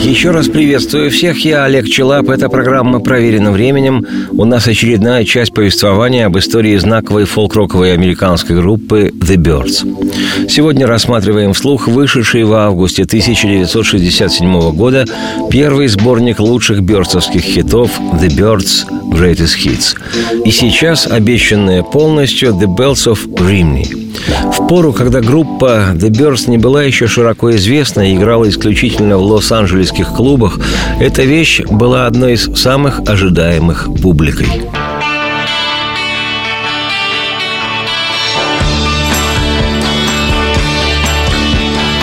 Еще 0.00 0.30
раз 0.30 0.48
приветствую 0.48 1.10
всех. 1.10 1.44
Я 1.44 1.64
Олег 1.64 1.86
Челап. 1.86 2.28
Эта 2.30 2.48
программа 2.48 3.00
«Проверена 3.00 3.50
временем». 3.50 4.06
У 4.30 4.44
нас 4.44 4.66
очередная 4.68 5.24
часть 5.24 5.52
повествования 5.52 6.26
об 6.26 6.38
истории 6.38 6.76
знаковой 6.76 7.24
фолк-роковой 7.24 7.92
американской 7.92 8.56
группы 8.56 9.12
«The 9.12 9.36
Birds». 9.36 10.48
Сегодня 10.48 10.86
рассматриваем 10.86 11.52
вслух 11.52 11.88
вышедший 11.88 12.44
в 12.44 12.54
августе 12.54 13.02
1967 13.02 14.70
года 14.72 15.04
первый 15.50 15.88
сборник 15.88 16.38
лучших 16.38 16.80
бёрдсовских 16.82 17.42
хитов 17.42 17.90
«The 18.14 18.28
Birds 18.28 18.86
Greatest 19.12 19.58
Hits». 19.62 19.96
И 20.44 20.50
сейчас 20.50 21.06
обещанная 21.06 21.82
полностью 21.82 22.50
«The 22.50 22.66
Bells 22.66 23.12
of 23.12 23.26
Rimney». 23.34 24.07
В 24.52 24.66
пору, 24.68 24.92
когда 24.92 25.20
группа 25.20 25.92
The 25.94 26.10
Birds 26.10 26.48
не 26.50 26.58
была 26.58 26.82
еще 26.82 27.06
широко 27.06 27.54
известна 27.56 28.10
и 28.10 28.16
играла 28.16 28.48
исключительно 28.48 29.18
в 29.18 29.22
лос-анджелесских 29.22 30.08
клубах, 30.08 30.58
эта 31.00 31.22
вещь 31.22 31.62
была 31.62 32.06
одной 32.06 32.34
из 32.34 32.50
самых 32.54 33.00
ожидаемых 33.06 33.88
публикой. 34.02 34.48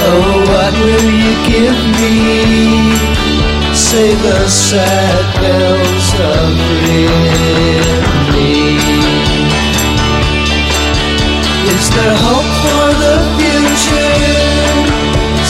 Oh? 0.07 0.45
Say 3.75 4.15
the 4.15 4.47
sad 4.47 5.35
bells 5.41 6.13
of 6.19 6.53
Rimini. 6.81 7.44
There 11.95 12.17
hope 12.27 12.51
for 12.63 12.87
the 13.03 13.15
future? 13.39 14.19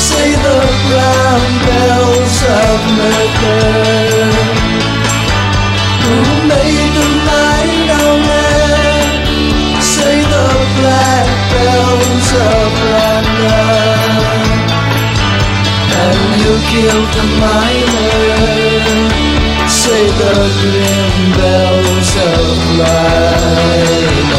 Say 0.09 0.29
the 0.45 0.59
brown 0.85 1.43
bells 1.65 2.37
of 2.61 2.77
Mercury. 2.99 4.29
Who 6.05 6.17
made 6.53 6.89
the 6.97 7.07
night 7.33 7.89
on 8.05 8.19
air? 8.45 9.01
Say 9.81 10.15
the 10.33 10.47
black 10.77 11.27
bells 11.51 12.29
of 12.53 12.69
London. 12.93 14.05
And 16.05 16.19
who 16.41 16.53
killed 16.71 17.09
the 17.17 17.25
miner? 17.41 18.21
Say 19.67 20.03
the 20.21 20.35
grim 20.61 21.15
bells 21.39 22.11
of 22.33 22.55
London. 22.81 24.35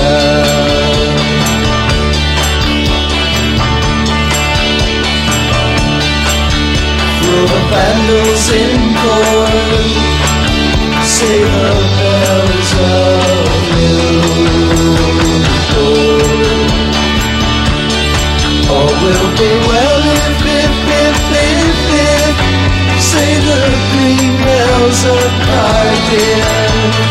Vandals 7.76 8.46
in 8.62 8.72
corn 9.00 9.86
Say 11.14 11.38
the 11.54 11.72
bells 11.98 12.70
of 12.88 13.46
Newport 13.76 14.96
All 18.72 18.92
will 19.02 19.28
be 19.40 19.52
well 19.68 20.02
if, 20.24 20.38
if, 20.60 20.74
if, 21.04 21.18
if, 21.48 21.78
if. 22.08 22.34
Say 23.10 23.30
the 23.50 23.62
green 23.92 24.34
bells 24.44 25.00
of 25.16 25.30
Cardiff 25.46 27.06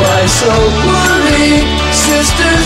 Why 0.00 0.20
so 0.40 0.52
worried, 0.88 1.66
sisters, 2.06 2.57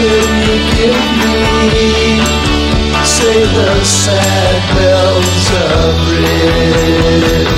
will 0.00 0.32
you 0.48 0.56
give 0.76 1.00
me? 1.72 1.88
Say 3.04 3.40
the 3.44 3.84
sad 3.84 4.60
bells 4.76 5.46
of 5.68 5.92
Rimini 6.10 7.50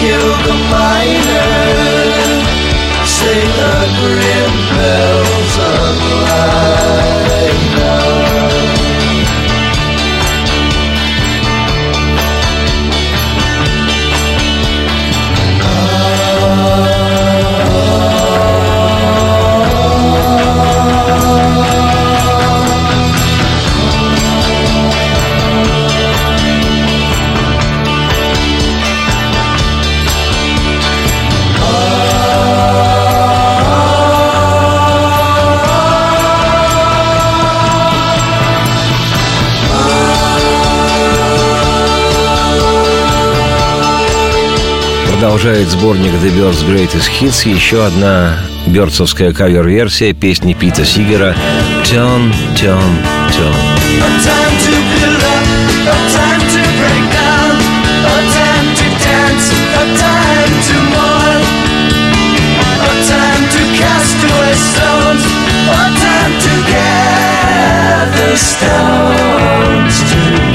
killed 0.00 0.40
the 0.46 0.54
miner? 0.72 1.50
Say 3.04 3.40
the 3.58 3.74
grim 3.98 4.54
bells 4.74 5.58
of 5.58 6.19
Продолжает 45.30 45.68
сборник 45.68 46.10
The 46.10 46.36
Birds 46.36 46.66
Greatest 46.68 47.08
Hits 47.20 47.48
еще 47.48 47.86
одна 47.86 48.40
бёрдсовская 48.66 49.32
кавер-версия 49.32 50.12
песни 50.12 50.54
Пита 50.54 50.84
Сигера 50.84 51.36
«Turn, 51.84 52.34
turn, 52.56 52.96
turn». 53.30 53.54
Stones, 68.36 70.00
to. 70.10 70.49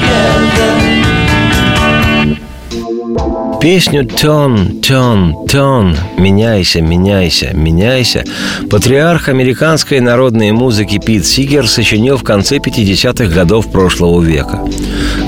Песню 3.65 4.03
«Turn, 4.03 4.79
turn, 4.79 5.33
turn» 5.47 5.97
«Меняйся, 6.19 6.81
меняйся, 6.83 7.49
меняйся» 7.55 8.23
патриарх 8.69 9.27
американской 9.27 10.01
народной 10.01 10.51
музыки 10.51 11.01
Пит 11.03 11.25
Сигер 11.25 11.67
сочинил 11.67 12.17
в 12.17 12.23
конце 12.23 12.57
50-х 12.57 13.25
годов 13.33 13.71
прошлого 13.71 14.21
века. 14.21 14.63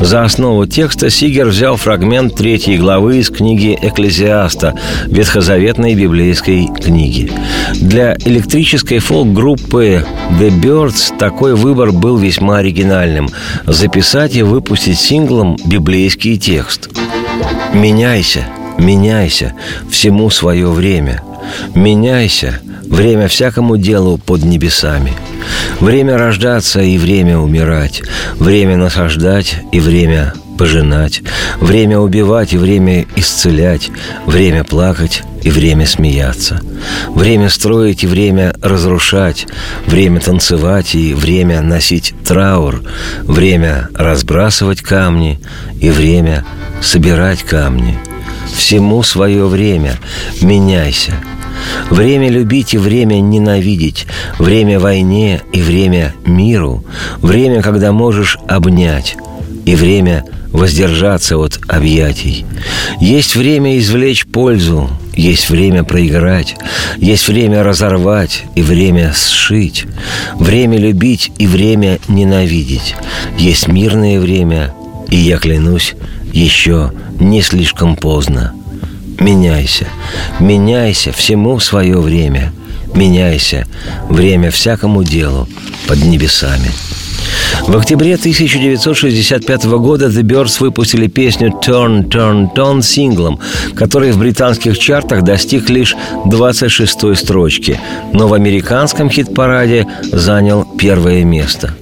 За 0.02 0.24
основу 0.24 0.68
текста 0.68 1.10
Сигер 1.10 1.48
взял 1.48 1.78
фрагмент 1.78 2.36
третьей 2.36 2.78
главы 2.78 3.18
из 3.18 3.32
книги 3.32 3.76
«Экклезиаста» 3.82 4.76
ветхозаветной 5.08 5.96
библейской 5.96 6.68
книги. 6.68 7.32
Для 7.74 8.16
электрической 8.24 9.00
фолк-группы 9.00 10.06
The 10.40 10.52
Birds 10.52 11.18
такой 11.18 11.56
выбор 11.56 11.92
был 11.92 12.18
весьма 12.18 12.58
оригинальным– 12.58 13.30
записать 13.66 14.36
и 14.36 14.44
выпустить 14.44 15.00
синглом 15.00 15.58
библейский 15.66 16.38
текст– 16.38 16.92
Меняйся, 17.78 18.48
меняйся, 18.80 19.54
всему 19.92 20.32
свое 20.32 20.68
время. 20.68 21.22
Меняйся, 21.76 22.60
время 22.88 23.28
всякому 23.28 23.78
делу 23.78 24.18
под 24.18 24.44
небесами. 24.44 25.14
Время 25.80 26.18
рождаться 26.18 26.82
и 26.82 26.98
время 26.98 27.38
умирать. 27.38 28.02
Время 28.40 28.78
насаждать 28.78 29.58
и 29.72 29.80
время 29.80 30.34
пожинать. 30.58 31.22
Время 31.60 32.00
убивать 32.00 32.54
и 32.54 32.58
время 32.58 33.06
исцелять. 33.16 33.90
Время 34.26 34.64
плакать 34.64 35.24
и 35.44 35.50
время 35.50 35.86
смеяться. 35.86 36.62
Время 37.10 37.50
строить 37.50 38.04
и 38.04 38.08
время 38.08 38.56
разрушать. 38.62 39.48
Время 39.86 40.20
танцевать 40.20 40.96
и 40.96 41.14
время 41.14 41.62
носить 41.62 42.14
траур. 42.26 42.84
Время 43.24 43.90
разбрасывать 43.94 44.82
камни 44.82 45.40
и 45.80 45.90
время 45.90 46.46
собирать 46.82 47.44
камни. 47.44 47.98
Всему 48.54 49.04
свое 49.04 49.46
время. 49.46 49.94
Меняйся. 50.42 51.14
Время 51.90 52.30
любить 52.30 52.74
и 52.74 52.78
время 52.78 53.20
ненавидеть, 53.20 54.08
время 54.38 54.80
войне 54.80 55.42
и 55.54 55.62
время 55.62 56.14
миру, 56.26 56.84
время, 57.22 57.62
когда 57.62 57.92
можешь 57.92 58.38
обнять, 58.48 59.16
и 59.66 59.76
время 59.76 60.24
воздержаться 60.52 61.38
от 61.38 61.60
объятий. 61.68 62.46
Есть 63.00 63.36
время 63.36 63.78
извлечь 63.78 64.26
пользу, 64.26 64.90
есть 65.16 65.50
время 65.50 65.84
проиграть, 65.84 66.56
есть 66.98 67.28
время 67.28 67.64
разорвать 67.64 68.44
и 68.56 68.62
время 68.62 69.14
сшить, 69.14 69.86
время 70.36 70.78
любить 70.78 71.32
и 71.38 71.48
время 71.48 72.00
ненавидеть. 72.08 72.96
Есть 73.38 73.68
мирное 73.68 74.20
время, 74.20 74.74
и 75.10 75.18
я 75.18 75.38
клянусь, 75.38 75.96
еще 76.34 76.92
не 77.20 77.42
слишком 77.42 77.96
поздно. 77.96 78.54
Меняйся, 79.20 79.88
меняйся, 80.40 81.12
всему 81.12 81.60
свое 81.60 82.00
время. 82.00 82.54
Меняйся, 82.94 83.66
время 84.10 84.50
всякому 84.50 85.04
делу 85.04 85.48
под 85.88 86.04
небесами. 86.04 86.72
В 87.68 87.76
октябре 87.76 88.16
1965 88.16 89.66
года 89.66 90.08
The 90.08 90.22
Birds 90.22 90.62
выпустили 90.62 91.08
песню 91.08 91.50
«Turn, 91.50 92.08
Turn, 92.08 92.54
Turn» 92.56 92.82
синглом, 92.82 93.40
который 93.76 94.12
в 94.12 94.20
британских 94.20 94.80
чартах 94.80 95.24
достиг 95.24 95.70
лишь 95.70 95.96
26-й 96.26 97.16
строчки, 97.16 97.80
но 98.14 98.28
в 98.28 98.34
американском 98.34 99.10
хит-параде 99.10 99.86
занял 100.12 100.66
первое 100.78 101.26
место. 101.26 101.74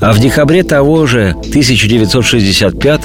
А 0.00 0.12
в 0.12 0.18
декабре 0.18 0.62
того 0.62 1.06
же 1.06 1.34
1965 1.38 3.04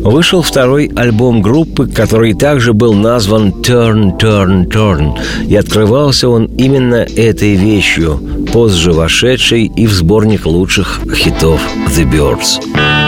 вышел 0.00 0.42
второй 0.42 0.90
альбом 0.94 1.42
группы, 1.42 1.86
который 1.86 2.34
также 2.34 2.72
был 2.72 2.94
назван 2.94 3.50
«Turn, 3.50 4.18
Turn, 4.18 4.66
Turn», 4.68 5.18
и 5.46 5.56
открывался 5.56 6.28
он 6.28 6.46
именно 6.46 7.06
этой 7.16 7.54
вещью, 7.54 8.20
позже 8.52 8.92
вошедшей 8.92 9.64
и 9.64 9.86
в 9.86 9.92
сборник 9.92 10.46
лучших 10.46 11.00
хитов 11.14 11.60
The 11.88 12.10
Birds. 12.10 12.99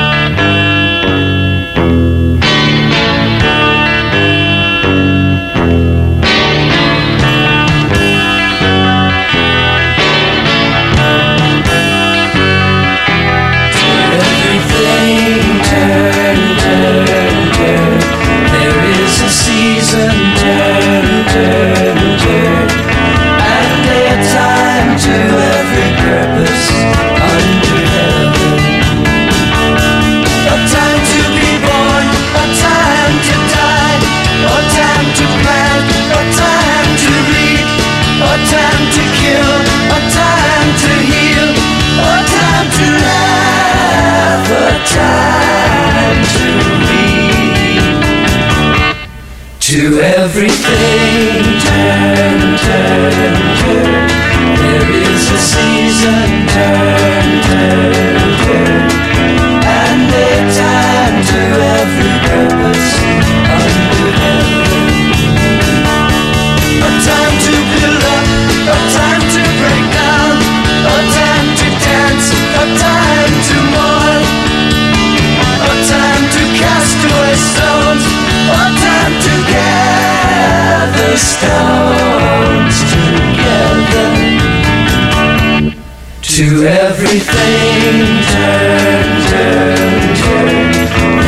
To 86.37 86.67
everything 86.67 88.23
turn, 88.33 89.23
turn, 89.29 90.17
turn. 90.17 90.73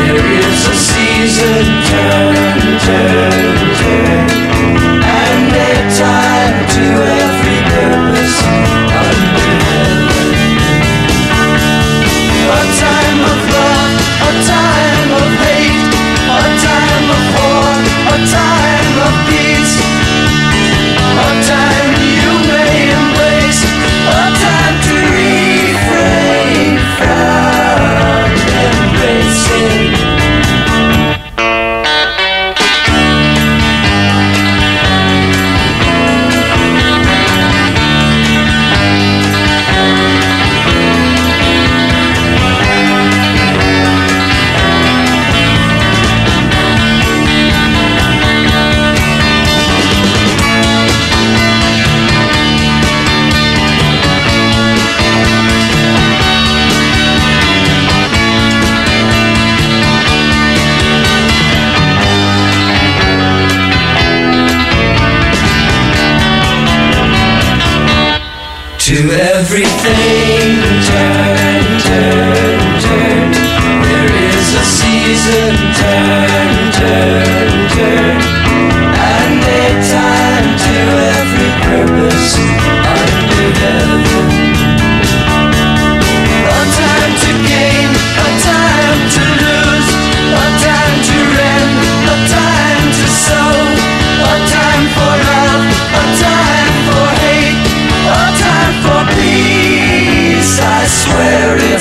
There 0.06 0.32
is 0.32 0.66
a 0.66 0.74
season. 0.74 1.83
Everything 69.36 70.62
turned, 70.86 71.80
turned, 71.82 72.82
turned. 72.82 73.34
There 73.82 74.14
is 74.30 74.54
a 74.54 74.64
season, 74.64 75.56
turn, 75.74 76.72
turn, 76.72 77.68
turn. 77.70 78.13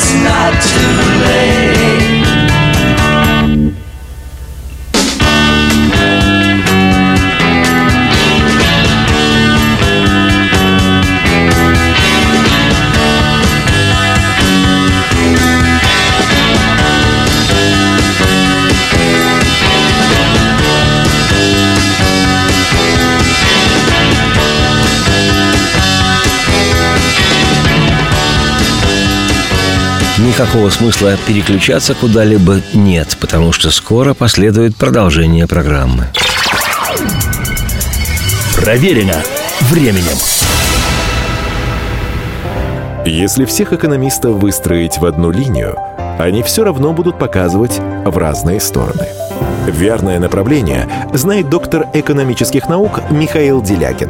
it's 0.04 0.14
not 0.16 0.62
too 0.62 1.24
late. 1.24 1.43
Никакого 30.34 30.72
смысла 30.72 31.16
переключаться 31.28 31.94
куда-либо 31.94 32.60
нет, 32.74 33.18
потому 33.22 33.52
что 33.52 33.70
скоро 33.70 34.16
последует 34.16 34.76
продолжение 34.76 35.46
программы. 35.46 36.08
Проверено 38.56 39.22
временем. 39.70 40.18
Если 43.06 43.46
всех 43.46 43.74
экономистов 43.74 44.38
выстроить 44.38 44.98
в 44.98 45.06
одну 45.06 45.30
линию, 45.30 45.78
они 46.18 46.42
все 46.42 46.64
равно 46.64 46.94
будут 46.94 47.20
показывать 47.20 47.80
в 48.04 48.18
разные 48.18 48.60
стороны. 48.60 49.06
Верное 49.68 50.20
направление 50.20 50.90
знает 51.14 51.48
доктор 51.52 51.86
экономических 51.94 52.68
наук 52.68 53.02
Михаил 53.12 53.62
Делякин. 53.62 54.10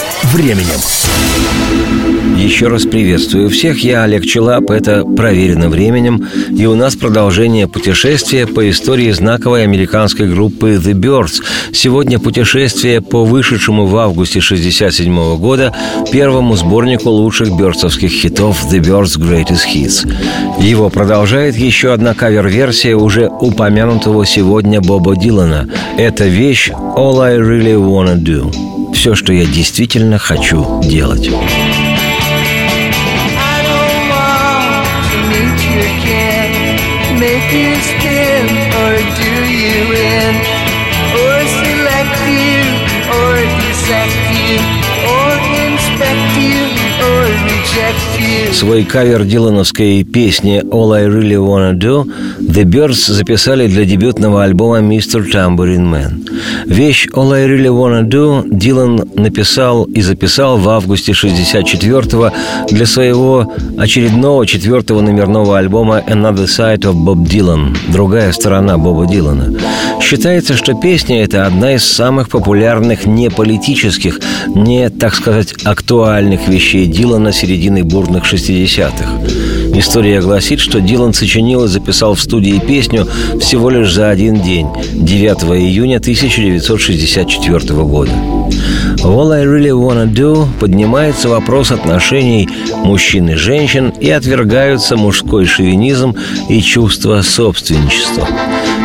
временем. 0.25 0.79
Еще 2.37 2.67
раз 2.69 2.83
приветствую 2.83 3.49
всех, 3.49 3.83
я 3.83 4.03
Олег 4.03 4.25
Челап, 4.25 4.71
это 4.71 5.03
«Проверено 5.05 5.69
временем», 5.69 6.27
и 6.49 6.65
у 6.65 6.75
нас 6.75 6.95
продолжение 6.95 7.67
путешествия 7.67 8.47
по 8.47 8.67
истории 8.69 9.11
знаковой 9.11 9.63
американской 9.63 10.27
группы 10.27 10.79
The 10.83 10.93
Birds. 10.93 11.43
Сегодня 11.71 12.19
путешествие 12.19 13.01
по 13.01 13.25
вышедшему 13.25 13.85
в 13.85 13.95
августе 13.97 14.39
1967 14.39 15.37
года 15.37 15.75
первому 16.11 16.55
сборнику 16.55 17.09
лучших 17.09 17.51
бёрдсовских 17.51 18.09
хитов 18.09 18.65
The 18.71 18.79
Birds 18.79 19.19
Greatest 19.19 19.67
Hits. 19.71 20.11
Его 20.59 20.89
продолжает 20.89 21.55
еще 21.55 21.93
одна 21.93 22.13
кавер-версия 22.13 22.95
уже 22.95 23.27
упомянутого 23.27 24.25
сегодня 24.25 24.81
Боба 24.81 25.15
Дилана. 25.15 25.69
Это 25.97 26.25
вещь 26.25 26.71
«All 26.71 27.21
I 27.21 27.37
Really 27.37 27.75
Wanna 27.75 28.17
Do» 28.17 28.70
все, 28.93 29.15
что 29.15 29.33
я 29.33 29.45
действительно 29.45 30.17
хочу 30.17 30.81
делать. 30.83 31.29
Свой 48.51 48.83
кавер 48.83 49.23
дилановской 49.23 50.03
песни 50.03 50.61
«All 50.61 50.93
I 50.93 51.05
Really 51.07 51.35
Wanna 51.35 51.73
Do» 51.73 52.11
The 52.41 52.63
Birds 52.63 53.11
записали 53.11 53.67
для 53.67 53.85
дебютного 53.85 54.43
альбома 54.43 54.79
«Mr. 54.79 55.31
Tambourine 55.31 55.89
Man». 55.89 56.27
Вещь 56.65 57.07
«All 57.13 57.31
I 57.33 57.47
Really 57.47 57.69
Wanna 57.69 58.03
Do» 58.03 58.43
Дилан 58.49 59.03
написал 59.15 59.83
и 59.83 60.01
записал 60.01 60.57
в 60.57 60.67
августе 60.67 61.11
64-го 61.11 62.31
для 62.69 62.85
своего 62.85 63.53
очередного 63.77 64.47
четвертого 64.47 65.01
номерного 65.01 65.59
альбома 65.59 66.03
«Another 66.07 66.45
Side 66.45 66.81
of 66.81 66.95
Bob 66.95 67.23
Dylan»– 67.25 67.77
«Другая 67.93 68.31
сторона 68.31 68.77
Боба 68.77 69.05
Дилана». 69.05 69.53
Считается, 70.01 70.57
что 70.57 70.73
песня– 70.73 71.23
это 71.23 71.45
одна 71.45 71.75
из 71.75 71.85
самых 71.85 72.29
популярных 72.29 73.05
не 73.05 73.29
политических, 73.29 74.19
не, 74.47 74.89
так 74.89 75.13
сказать, 75.13 75.53
актуальных 75.63 76.47
вещей 76.47 76.87
Дилана 76.87 77.31
середины 77.31 77.83
бурных 77.83 78.23
60-х. 78.25 79.50
История 79.73 80.21
гласит, 80.21 80.59
что 80.59 80.81
Дилан 80.81 81.13
сочинил 81.13 81.63
и 81.63 81.67
записал 81.67 82.15
в 82.15 82.21
студии 82.21 82.59
песню 82.59 83.07
всего 83.39 83.69
лишь 83.69 83.93
за 83.93 84.09
один 84.09 84.41
день, 84.41 84.67
9 84.93 85.43
июня 85.59 85.97
1964 85.97 87.83
года. 87.83 88.11
«All 89.03 89.31
I 89.31 89.45
Really 89.45 89.71
Wanna 89.71 90.11
Do» 90.11 90.47
поднимается 90.59 91.29
вопрос 91.29 91.71
отношений 91.71 92.49
мужчин 92.83 93.29
и 93.29 93.35
женщин 93.35 93.93
и 93.99 94.09
отвергаются 94.09 94.97
мужской 94.97 95.45
шовинизм 95.45 96.15
и 96.49 96.61
чувство 96.61 97.21
собственничества. 97.21 98.27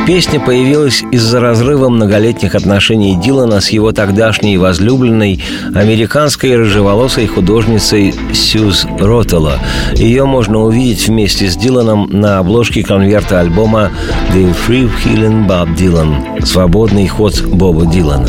Песня 0.06 0.38
появилась 0.38 1.02
из-за 1.10 1.40
разрыва 1.40 1.88
многолетних 1.88 2.54
отношений 2.54 3.16
Дилана 3.20 3.60
с 3.60 3.70
его 3.70 3.90
тогдашней 3.90 4.56
возлюбленной 4.56 5.42
американской 5.74 6.54
рыжеволосой 6.56 7.26
художницей 7.26 8.14
Сьюз 8.32 8.86
Ротелла. 9.00 9.58
Ее 9.94 10.24
можно 10.24 10.60
увидеть 10.60 11.08
вместе 11.08 11.50
с 11.50 11.56
Диланом 11.56 12.08
на 12.08 12.38
обложке 12.38 12.84
конверта 12.84 13.40
альбома 13.40 13.90
«The 14.32 14.54
Free 14.68 14.88
Healing 15.04 15.48
Bob 15.48 15.76
Dylan»– 15.76 16.44
«Свободный 16.46 17.08
ход 17.08 17.42
Боба 17.42 17.84
Дилана». 17.86 18.28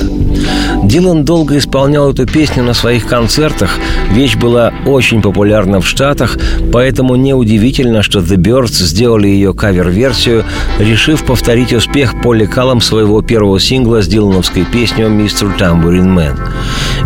Дилан 0.83 1.25
долго 1.25 1.57
исполнял 1.57 2.11
эту 2.11 2.25
песню 2.25 2.63
на 2.63 2.73
своих 2.73 3.07
концертах. 3.07 3.77
Вещь 4.11 4.35
была 4.35 4.73
очень 4.85 5.21
популярна 5.21 5.81
в 5.81 5.87
Штатах, 5.87 6.37
поэтому 6.71 7.15
неудивительно, 7.15 8.03
что 8.03 8.19
The 8.19 8.35
Birds 8.37 8.83
сделали 8.83 9.27
ее 9.27 9.53
кавер-версию, 9.53 10.43
решив 10.79 11.25
повторить 11.25 11.66
успех 11.75 12.21
по 12.21 12.33
лекалам 12.33 12.81
своего 12.81 13.21
первого 13.21 13.59
сингла 13.59 14.01
с 14.01 14.07
дилановской 14.07 14.65
песней 14.65 15.05
«Mr. 15.05 15.57
Tambourine 15.57 16.15
Man». 16.15 16.37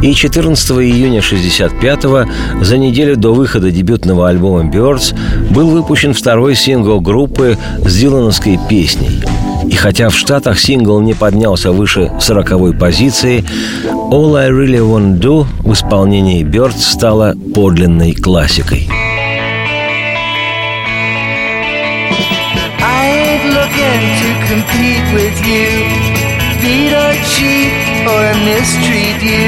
И 0.01 0.13
14 0.13 0.71
июня 0.71 1.19
65-го, 1.19 2.63
за 2.63 2.77
неделю 2.77 3.15
до 3.15 3.33
выхода 3.33 3.71
дебютного 3.71 4.29
альбома 4.29 4.69
«Birds», 4.69 5.15
был 5.49 5.69
выпущен 5.69 6.13
второй 6.13 6.55
сингл 6.55 6.99
группы 7.01 7.57
с 7.85 7.95
дилановской 7.95 8.59
песней– 8.69 9.21
и 9.71 9.75
хотя 9.75 10.09
в 10.09 10.15
Штатах 10.15 10.59
сингл 10.59 10.99
не 10.99 11.13
поднялся 11.13 11.71
выше 11.71 12.11
40 12.19 12.77
позиции, 12.77 13.45
«All 14.11 14.35
I 14.35 14.49
Really 14.49 14.79
Wanna 14.79 15.17
Do» 15.17 15.45
в 15.59 15.71
исполнении 15.73 16.43
Бёрд 16.43 16.77
стала 16.77 17.35
подлинной 17.53 18.13
классикой. 18.13 18.89
Compete 24.51 25.07
with 25.15 25.37
you, 25.47 25.71
beat 26.59 26.91
or 26.91 27.13
cheat 27.31 27.71
or 28.03 28.23
mistreat 28.43 29.19
you, 29.23 29.47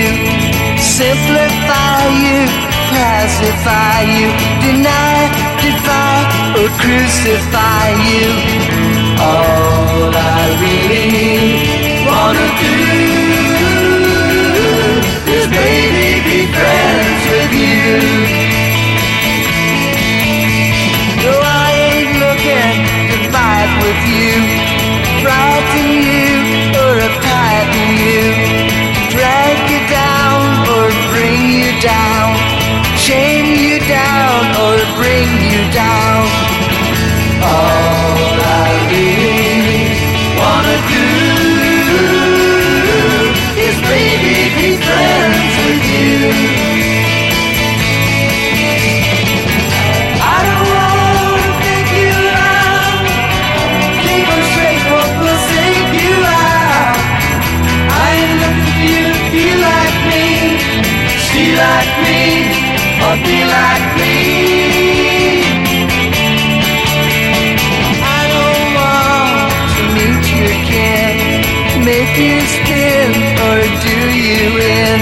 simplify 0.80 2.08
you, 2.24 2.40
pacify 2.88 4.00
you, 4.16 4.28
deny, 4.64 5.28
defy 5.60 6.24
or 6.56 6.70
crucify 6.80 7.88
you. 8.12 8.32
All 9.20 10.08
I 10.16 10.44
really 10.64 11.36
wanna 12.08 12.48
do 12.64 12.80
is 15.36 15.46
maybe 15.52 16.08
be 16.28 16.40
friends 16.56 17.22
with 17.34 17.52
you. 17.60 18.13
Down. 35.74 36.28
All 37.42 38.38
I 38.62 38.70
really 38.94 39.82
wanna 40.40 40.78
do 40.94 41.10
is 43.66 43.76
maybe 43.90 44.36
be 44.58 44.70
friends 44.86 45.54
with 45.62 45.84
you. 45.94 46.14
I 50.22 50.38
don't 50.48 50.68
wanna 50.76 51.48
you 51.98 52.14
you 56.04 56.16
out. 56.46 56.98
I 57.90 58.12
looking 58.42 58.70
for 58.78 58.86
you 58.94 59.06
to 59.18 59.24
be 59.34 59.48
like 59.70 59.98
me, 60.12 60.26
see 61.28 61.50
like 61.66 61.94
me, 62.06 62.22
or 63.06 63.16
be 63.26 63.38
like 63.58 63.88
me. 64.02 64.13
Or 73.42 73.58
do 73.82 73.98
you 74.14 74.46
in, 74.62 75.00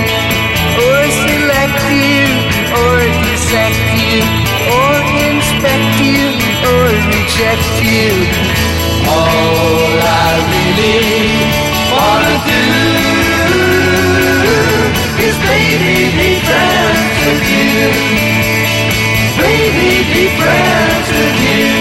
or 0.79 1.03
or 2.71 2.99
or 4.71 4.95
inspect 5.27 5.91
you 5.99 6.31
or 6.71 6.87
reject 7.11 7.67
you. 7.83 8.15
All 9.11 9.99
I 9.99 10.39
really 10.79 11.35
wanna 11.91 12.37
do 12.47 12.63
is 15.27 15.35
baby 15.51 16.15
be 16.15 16.31
friends 16.47 17.11
with 17.27 17.43
you, 17.51 17.91
baby 19.35 19.91
be 20.15 20.25
friends 20.39 21.07
with 21.11 21.37
you, 21.43 21.75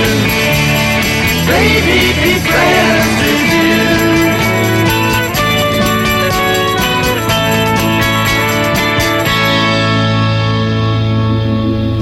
baby 1.47 2.03
be 2.19 2.35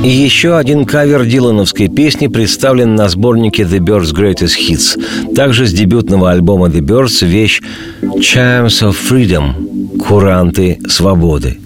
И 0.03 0.09
еще 0.09 0.57
один 0.57 0.85
кавер 0.85 1.25
дилановской 1.25 1.89
песни 1.89 2.29
представлен 2.29 2.95
на 2.95 3.09
сборнике 3.09 3.65
The 3.65 3.79
Birds 3.79 4.15
Greatest 4.15 4.57
Hits. 4.59 5.35
Также 5.35 5.67
с 5.67 5.73
дебютного 5.73 6.31
альбома 6.31 6.69
The 6.69 6.81
Birds 6.81 7.27
вещь 7.27 7.61
«Chimes 8.03 8.83
of 8.83 8.97
Freedom»– 9.11 9.99
«Куранты 9.99 10.79
свободы». 10.89 11.59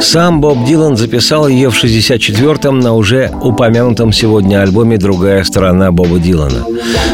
Сам 0.00 0.40
Боб 0.40 0.64
Дилан 0.66 0.96
записал 0.96 1.46
ее 1.46 1.70
в 1.70 1.82
64-м 1.82 2.80
на 2.80 2.94
уже 2.94 3.30
упомянутом 3.42 4.12
сегодня 4.12 4.62
альбоме 4.62 4.98
«Другая 4.98 5.44
сторона 5.44 5.92
Боба 5.92 6.18
Дилана». 6.18 6.64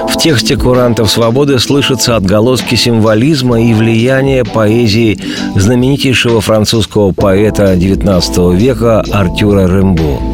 В 0.09 0.17
тексте 0.17 0.57
«Курантов 0.57 1.11
свободы» 1.11 1.59
слышатся 1.59 2.17
отголоски 2.17 2.75
символизма 2.75 3.61
и 3.61 3.75
влияния 3.75 4.45
поэзии 4.45 5.19
знаменитейшего 5.57 6.41
французского 6.41 7.13
поэта 7.13 7.75
XIX 7.75 8.57
века 8.57 9.05
Артюра 9.13 9.67
Рембо. 9.67 10.30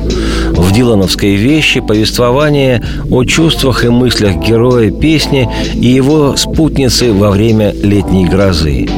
В 0.56 0.72
Дилановской 0.72 1.34
вещи 1.34 1.80
повествование 1.80 2.82
о 3.10 3.24
чувствах 3.24 3.84
и 3.84 3.88
мыслях 3.88 4.36
героя 4.36 4.90
песни 4.90 5.48
и 5.74 5.86
его 5.86 6.36
спутницы 6.36 7.12
во 7.12 7.30
время 7.30 7.72
летней 7.72 8.26
грозы. 8.26 8.88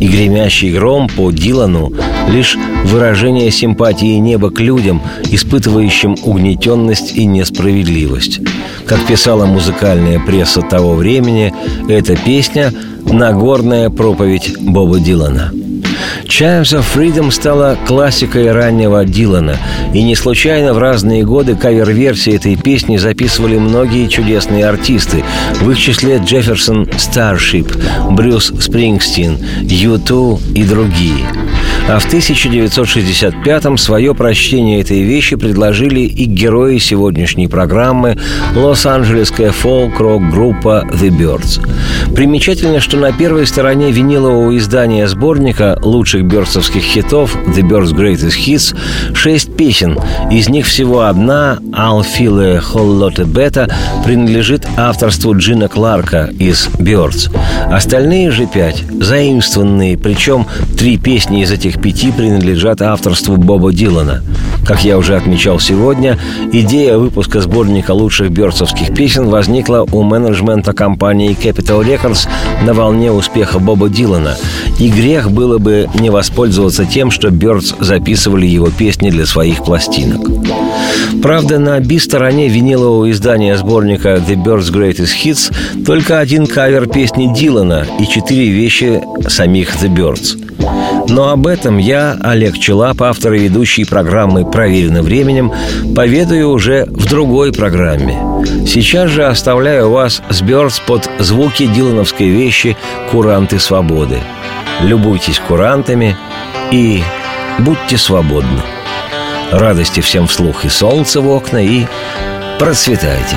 И 0.00 0.06
гремящий 0.06 0.72
гром 0.72 1.08
по 1.08 1.30
Дилану– 1.30 1.92
лишь 2.28 2.56
выражение 2.84 3.50
симпатии 3.50 4.16
неба 4.18 4.50
к 4.50 4.60
людям, 4.60 5.02
испытывающим 5.30 6.16
угнетенность 6.24 7.16
и 7.16 7.24
несправедливость. 7.26 8.40
Как 8.86 9.04
писала 9.06 9.46
музыкальная 9.46 10.20
пресса 10.20 10.62
того 10.62 10.94
времени, 10.94 11.52
эта 11.88 12.16
песня– 12.16 12.72
Нагорная 13.04 13.90
проповедь 13.90 14.56
Боба 14.60 14.98
Дилана– 14.98 15.52
Chimes 16.36 16.72
of 16.72 16.84
Freedom 16.92 17.30
стала 17.30 17.78
классикой 17.86 18.50
раннего 18.50 19.04
Дилана, 19.04 19.56
и 19.92 20.02
не 20.02 20.16
случайно 20.16 20.74
в 20.74 20.78
разные 20.78 21.22
годы 21.22 21.54
кавер-версии 21.54 22.34
этой 22.34 22.56
песни 22.56 22.96
записывали 22.96 23.56
многие 23.56 24.08
чудесные 24.08 24.66
артисты, 24.66 25.22
в 25.60 25.70
их 25.70 25.78
числе 25.78 26.18
Джефферсон 26.18 26.88
Старшип, 26.98 27.72
Брюс 28.10 28.52
Спрингстин, 28.58 29.38
U2 29.62 30.54
и 30.56 30.64
другие– 30.64 31.24
а 31.88 31.98
в 31.98 32.12
1965-м 32.12 33.76
свое 33.76 34.14
прочтение 34.14 34.80
этой 34.80 35.02
вещи 35.02 35.36
предложили 35.36 36.00
и 36.00 36.24
герои 36.24 36.78
сегодняшней 36.78 37.46
программы 37.46 38.18
лос-анджелесская 38.54 39.52
фолк-рок-группа 39.52 40.86
The 40.90 41.10
Birds. 41.10 41.60
Примечательно, 42.14 42.80
что 42.80 42.96
на 42.96 43.12
первой 43.12 43.46
стороне 43.46 43.90
винилового 43.90 44.56
издания 44.56 45.06
сборника 45.06 45.78
лучших 45.82 46.24
бёрдсовских 46.24 46.82
хитов 46.82 47.36
The 47.48 47.62
Birds 47.62 47.94
Greatest 47.94 48.38
Hits 48.46 48.76
шесть 49.14 49.54
песен. 49.56 49.98
Из 50.30 50.48
них 50.48 50.66
всего 50.66 51.02
одна 51.02 51.58
«I'll 51.72 52.04
feel 52.04 52.40
a 52.40 52.58
whole 52.58 52.98
lot 52.98 53.16
better» 53.26 53.70
принадлежит 54.04 54.66
авторству 54.76 55.36
Джина 55.36 55.68
Кларка 55.68 56.30
из 56.38 56.68
Birds. 56.78 57.30
Остальные 57.70 58.30
же 58.30 58.46
пять 58.46 58.82
заимствованные, 58.90 59.98
причем 59.98 60.46
три 60.78 60.96
песни 60.96 61.42
из 61.42 61.50
этих 61.50 61.73
этих 61.74 61.82
пяти 61.82 62.12
принадлежат 62.12 62.82
авторству 62.82 63.36
Боба 63.36 63.72
Дилана. 63.72 64.22
Как 64.66 64.84
я 64.84 64.96
уже 64.96 65.16
отмечал 65.16 65.60
сегодня, 65.60 66.18
идея 66.52 66.96
выпуска 66.96 67.40
сборника 67.40 67.92
лучших 67.92 68.30
бёрдсовских 68.30 68.94
песен 68.94 69.28
возникла 69.28 69.86
у 69.90 70.02
менеджмента 70.02 70.72
компании 70.72 71.36
Capital 71.36 71.84
Records 71.84 72.28
на 72.64 72.74
волне 72.74 73.12
успеха 73.12 73.58
Боба 73.58 73.88
Дилана. 73.88 74.36
И 74.78 74.88
грех 74.88 75.30
было 75.30 75.58
бы 75.58 75.88
не 76.00 76.10
воспользоваться 76.10 76.84
тем, 76.84 77.10
что 77.10 77.30
Бёрдс 77.30 77.74
записывали 77.78 78.46
его 78.46 78.70
песни 78.70 79.10
для 79.10 79.26
своих 79.26 79.64
пластинок. 79.64 80.20
Правда, 81.22 81.58
на 81.58 81.78
би-стороне 81.80 82.48
винилового 82.48 83.10
издания 83.10 83.56
сборника 83.56 84.14
The 84.14 84.34
Birds 84.34 84.72
Greatest 84.72 85.12
Hits 85.24 85.84
только 85.84 86.18
один 86.18 86.46
кавер 86.46 86.86
песни 86.86 87.32
Дилана 87.34 87.86
и 88.00 88.06
четыре 88.06 88.48
вещи 88.48 89.02
самих 89.28 89.74
The 89.76 89.94
Birds. 89.94 90.53
Но 91.08 91.30
об 91.30 91.46
этом 91.46 91.78
я, 91.78 92.16
Олег 92.22 92.58
Челап, 92.58 93.02
автор 93.02 93.34
и 93.34 93.40
ведущий 93.40 93.84
программы 93.84 94.50
«Проверено 94.50 95.02
временем», 95.02 95.52
поведаю 95.94 96.50
уже 96.50 96.86
в 96.86 97.08
другой 97.08 97.52
программе. 97.52 98.18
Сейчас 98.66 99.10
же 99.10 99.24
оставляю 99.24 99.90
вас 99.90 100.22
с 100.30 100.40
Бёрдс 100.40 100.80
под 100.80 101.08
звуки 101.18 101.66
дилановской 101.66 102.28
вещи 102.28 102.76
«Куранты 103.10 103.58
свободы». 103.58 104.18
Любуйтесь 104.80 105.38
курантами 105.38 106.16
и 106.72 107.02
будьте 107.58 107.96
свободны. 107.98 108.62
Радости 109.52 110.00
всем 110.00 110.26
вслух 110.26 110.64
и 110.64 110.68
солнца 110.68 111.20
в 111.20 111.28
окна, 111.28 111.58
и 111.58 111.86
процветайте. 112.58 113.36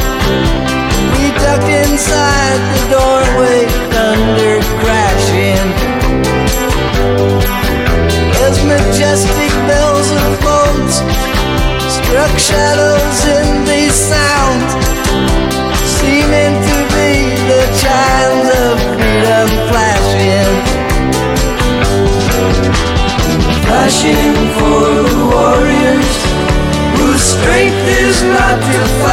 is 27.88 28.22
not 28.22 28.58
your 28.72 28.86
fault. 28.98 29.05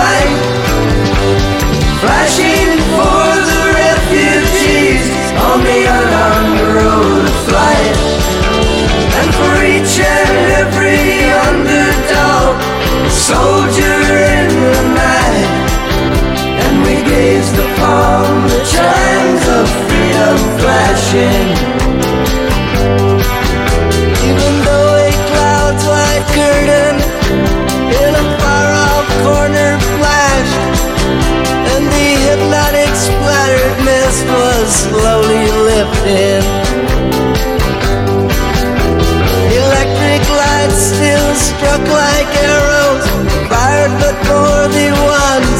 Still 40.93 41.33
struck 41.35 41.83
like 41.89 42.29
arrows, 42.53 43.05
fired 43.49 43.93
but 44.01 44.17
for 44.29 44.55
the 44.77 44.89
ones 45.17 45.57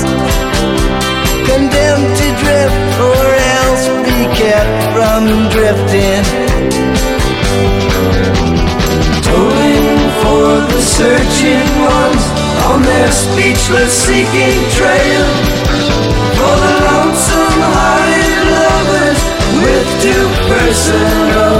condemned 1.50 2.12
to 2.20 2.28
drift 2.42 2.94
or 3.10 3.26
else 3.58 3.84
be 4.06 4.20
kept 4.38 4.80
from 4.94 5.22
drifting. 5.50 6.24
Towing 9.26 9.90
for 10.22 10.50
the 10.72 10.82
searching 10.98 11.70
ones 11.82 12.24
on 12.70 12.82
their 12.84 13.12
speechless 13.12 13.94
seeking 14.06 14.60
trail 14.78 15.26
for 16.38 16.56
the 16.64 16.74
lonesome 16.90 17.60
hearted 17.74 18.44
lovers 18.60 19.22
with 19.64 19.88
too 20.06 20.26
personal 20.50 21.53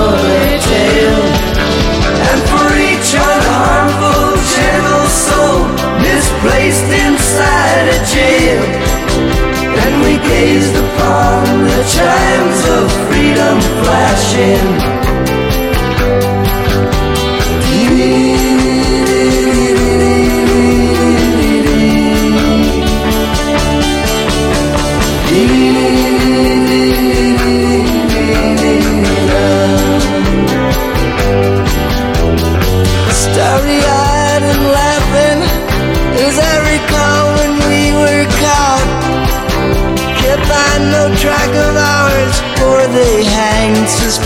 And 9.84 9.94
we 10.04 10.14
gazed 10.30 10.76
upon 10.76 11.44
the 11.64 11.82
chimes 11.96 12.62
of 12.78 12.86
freedom 13.08 13.58
flashing. 13.82 14.94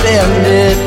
accepted 0.07 0.86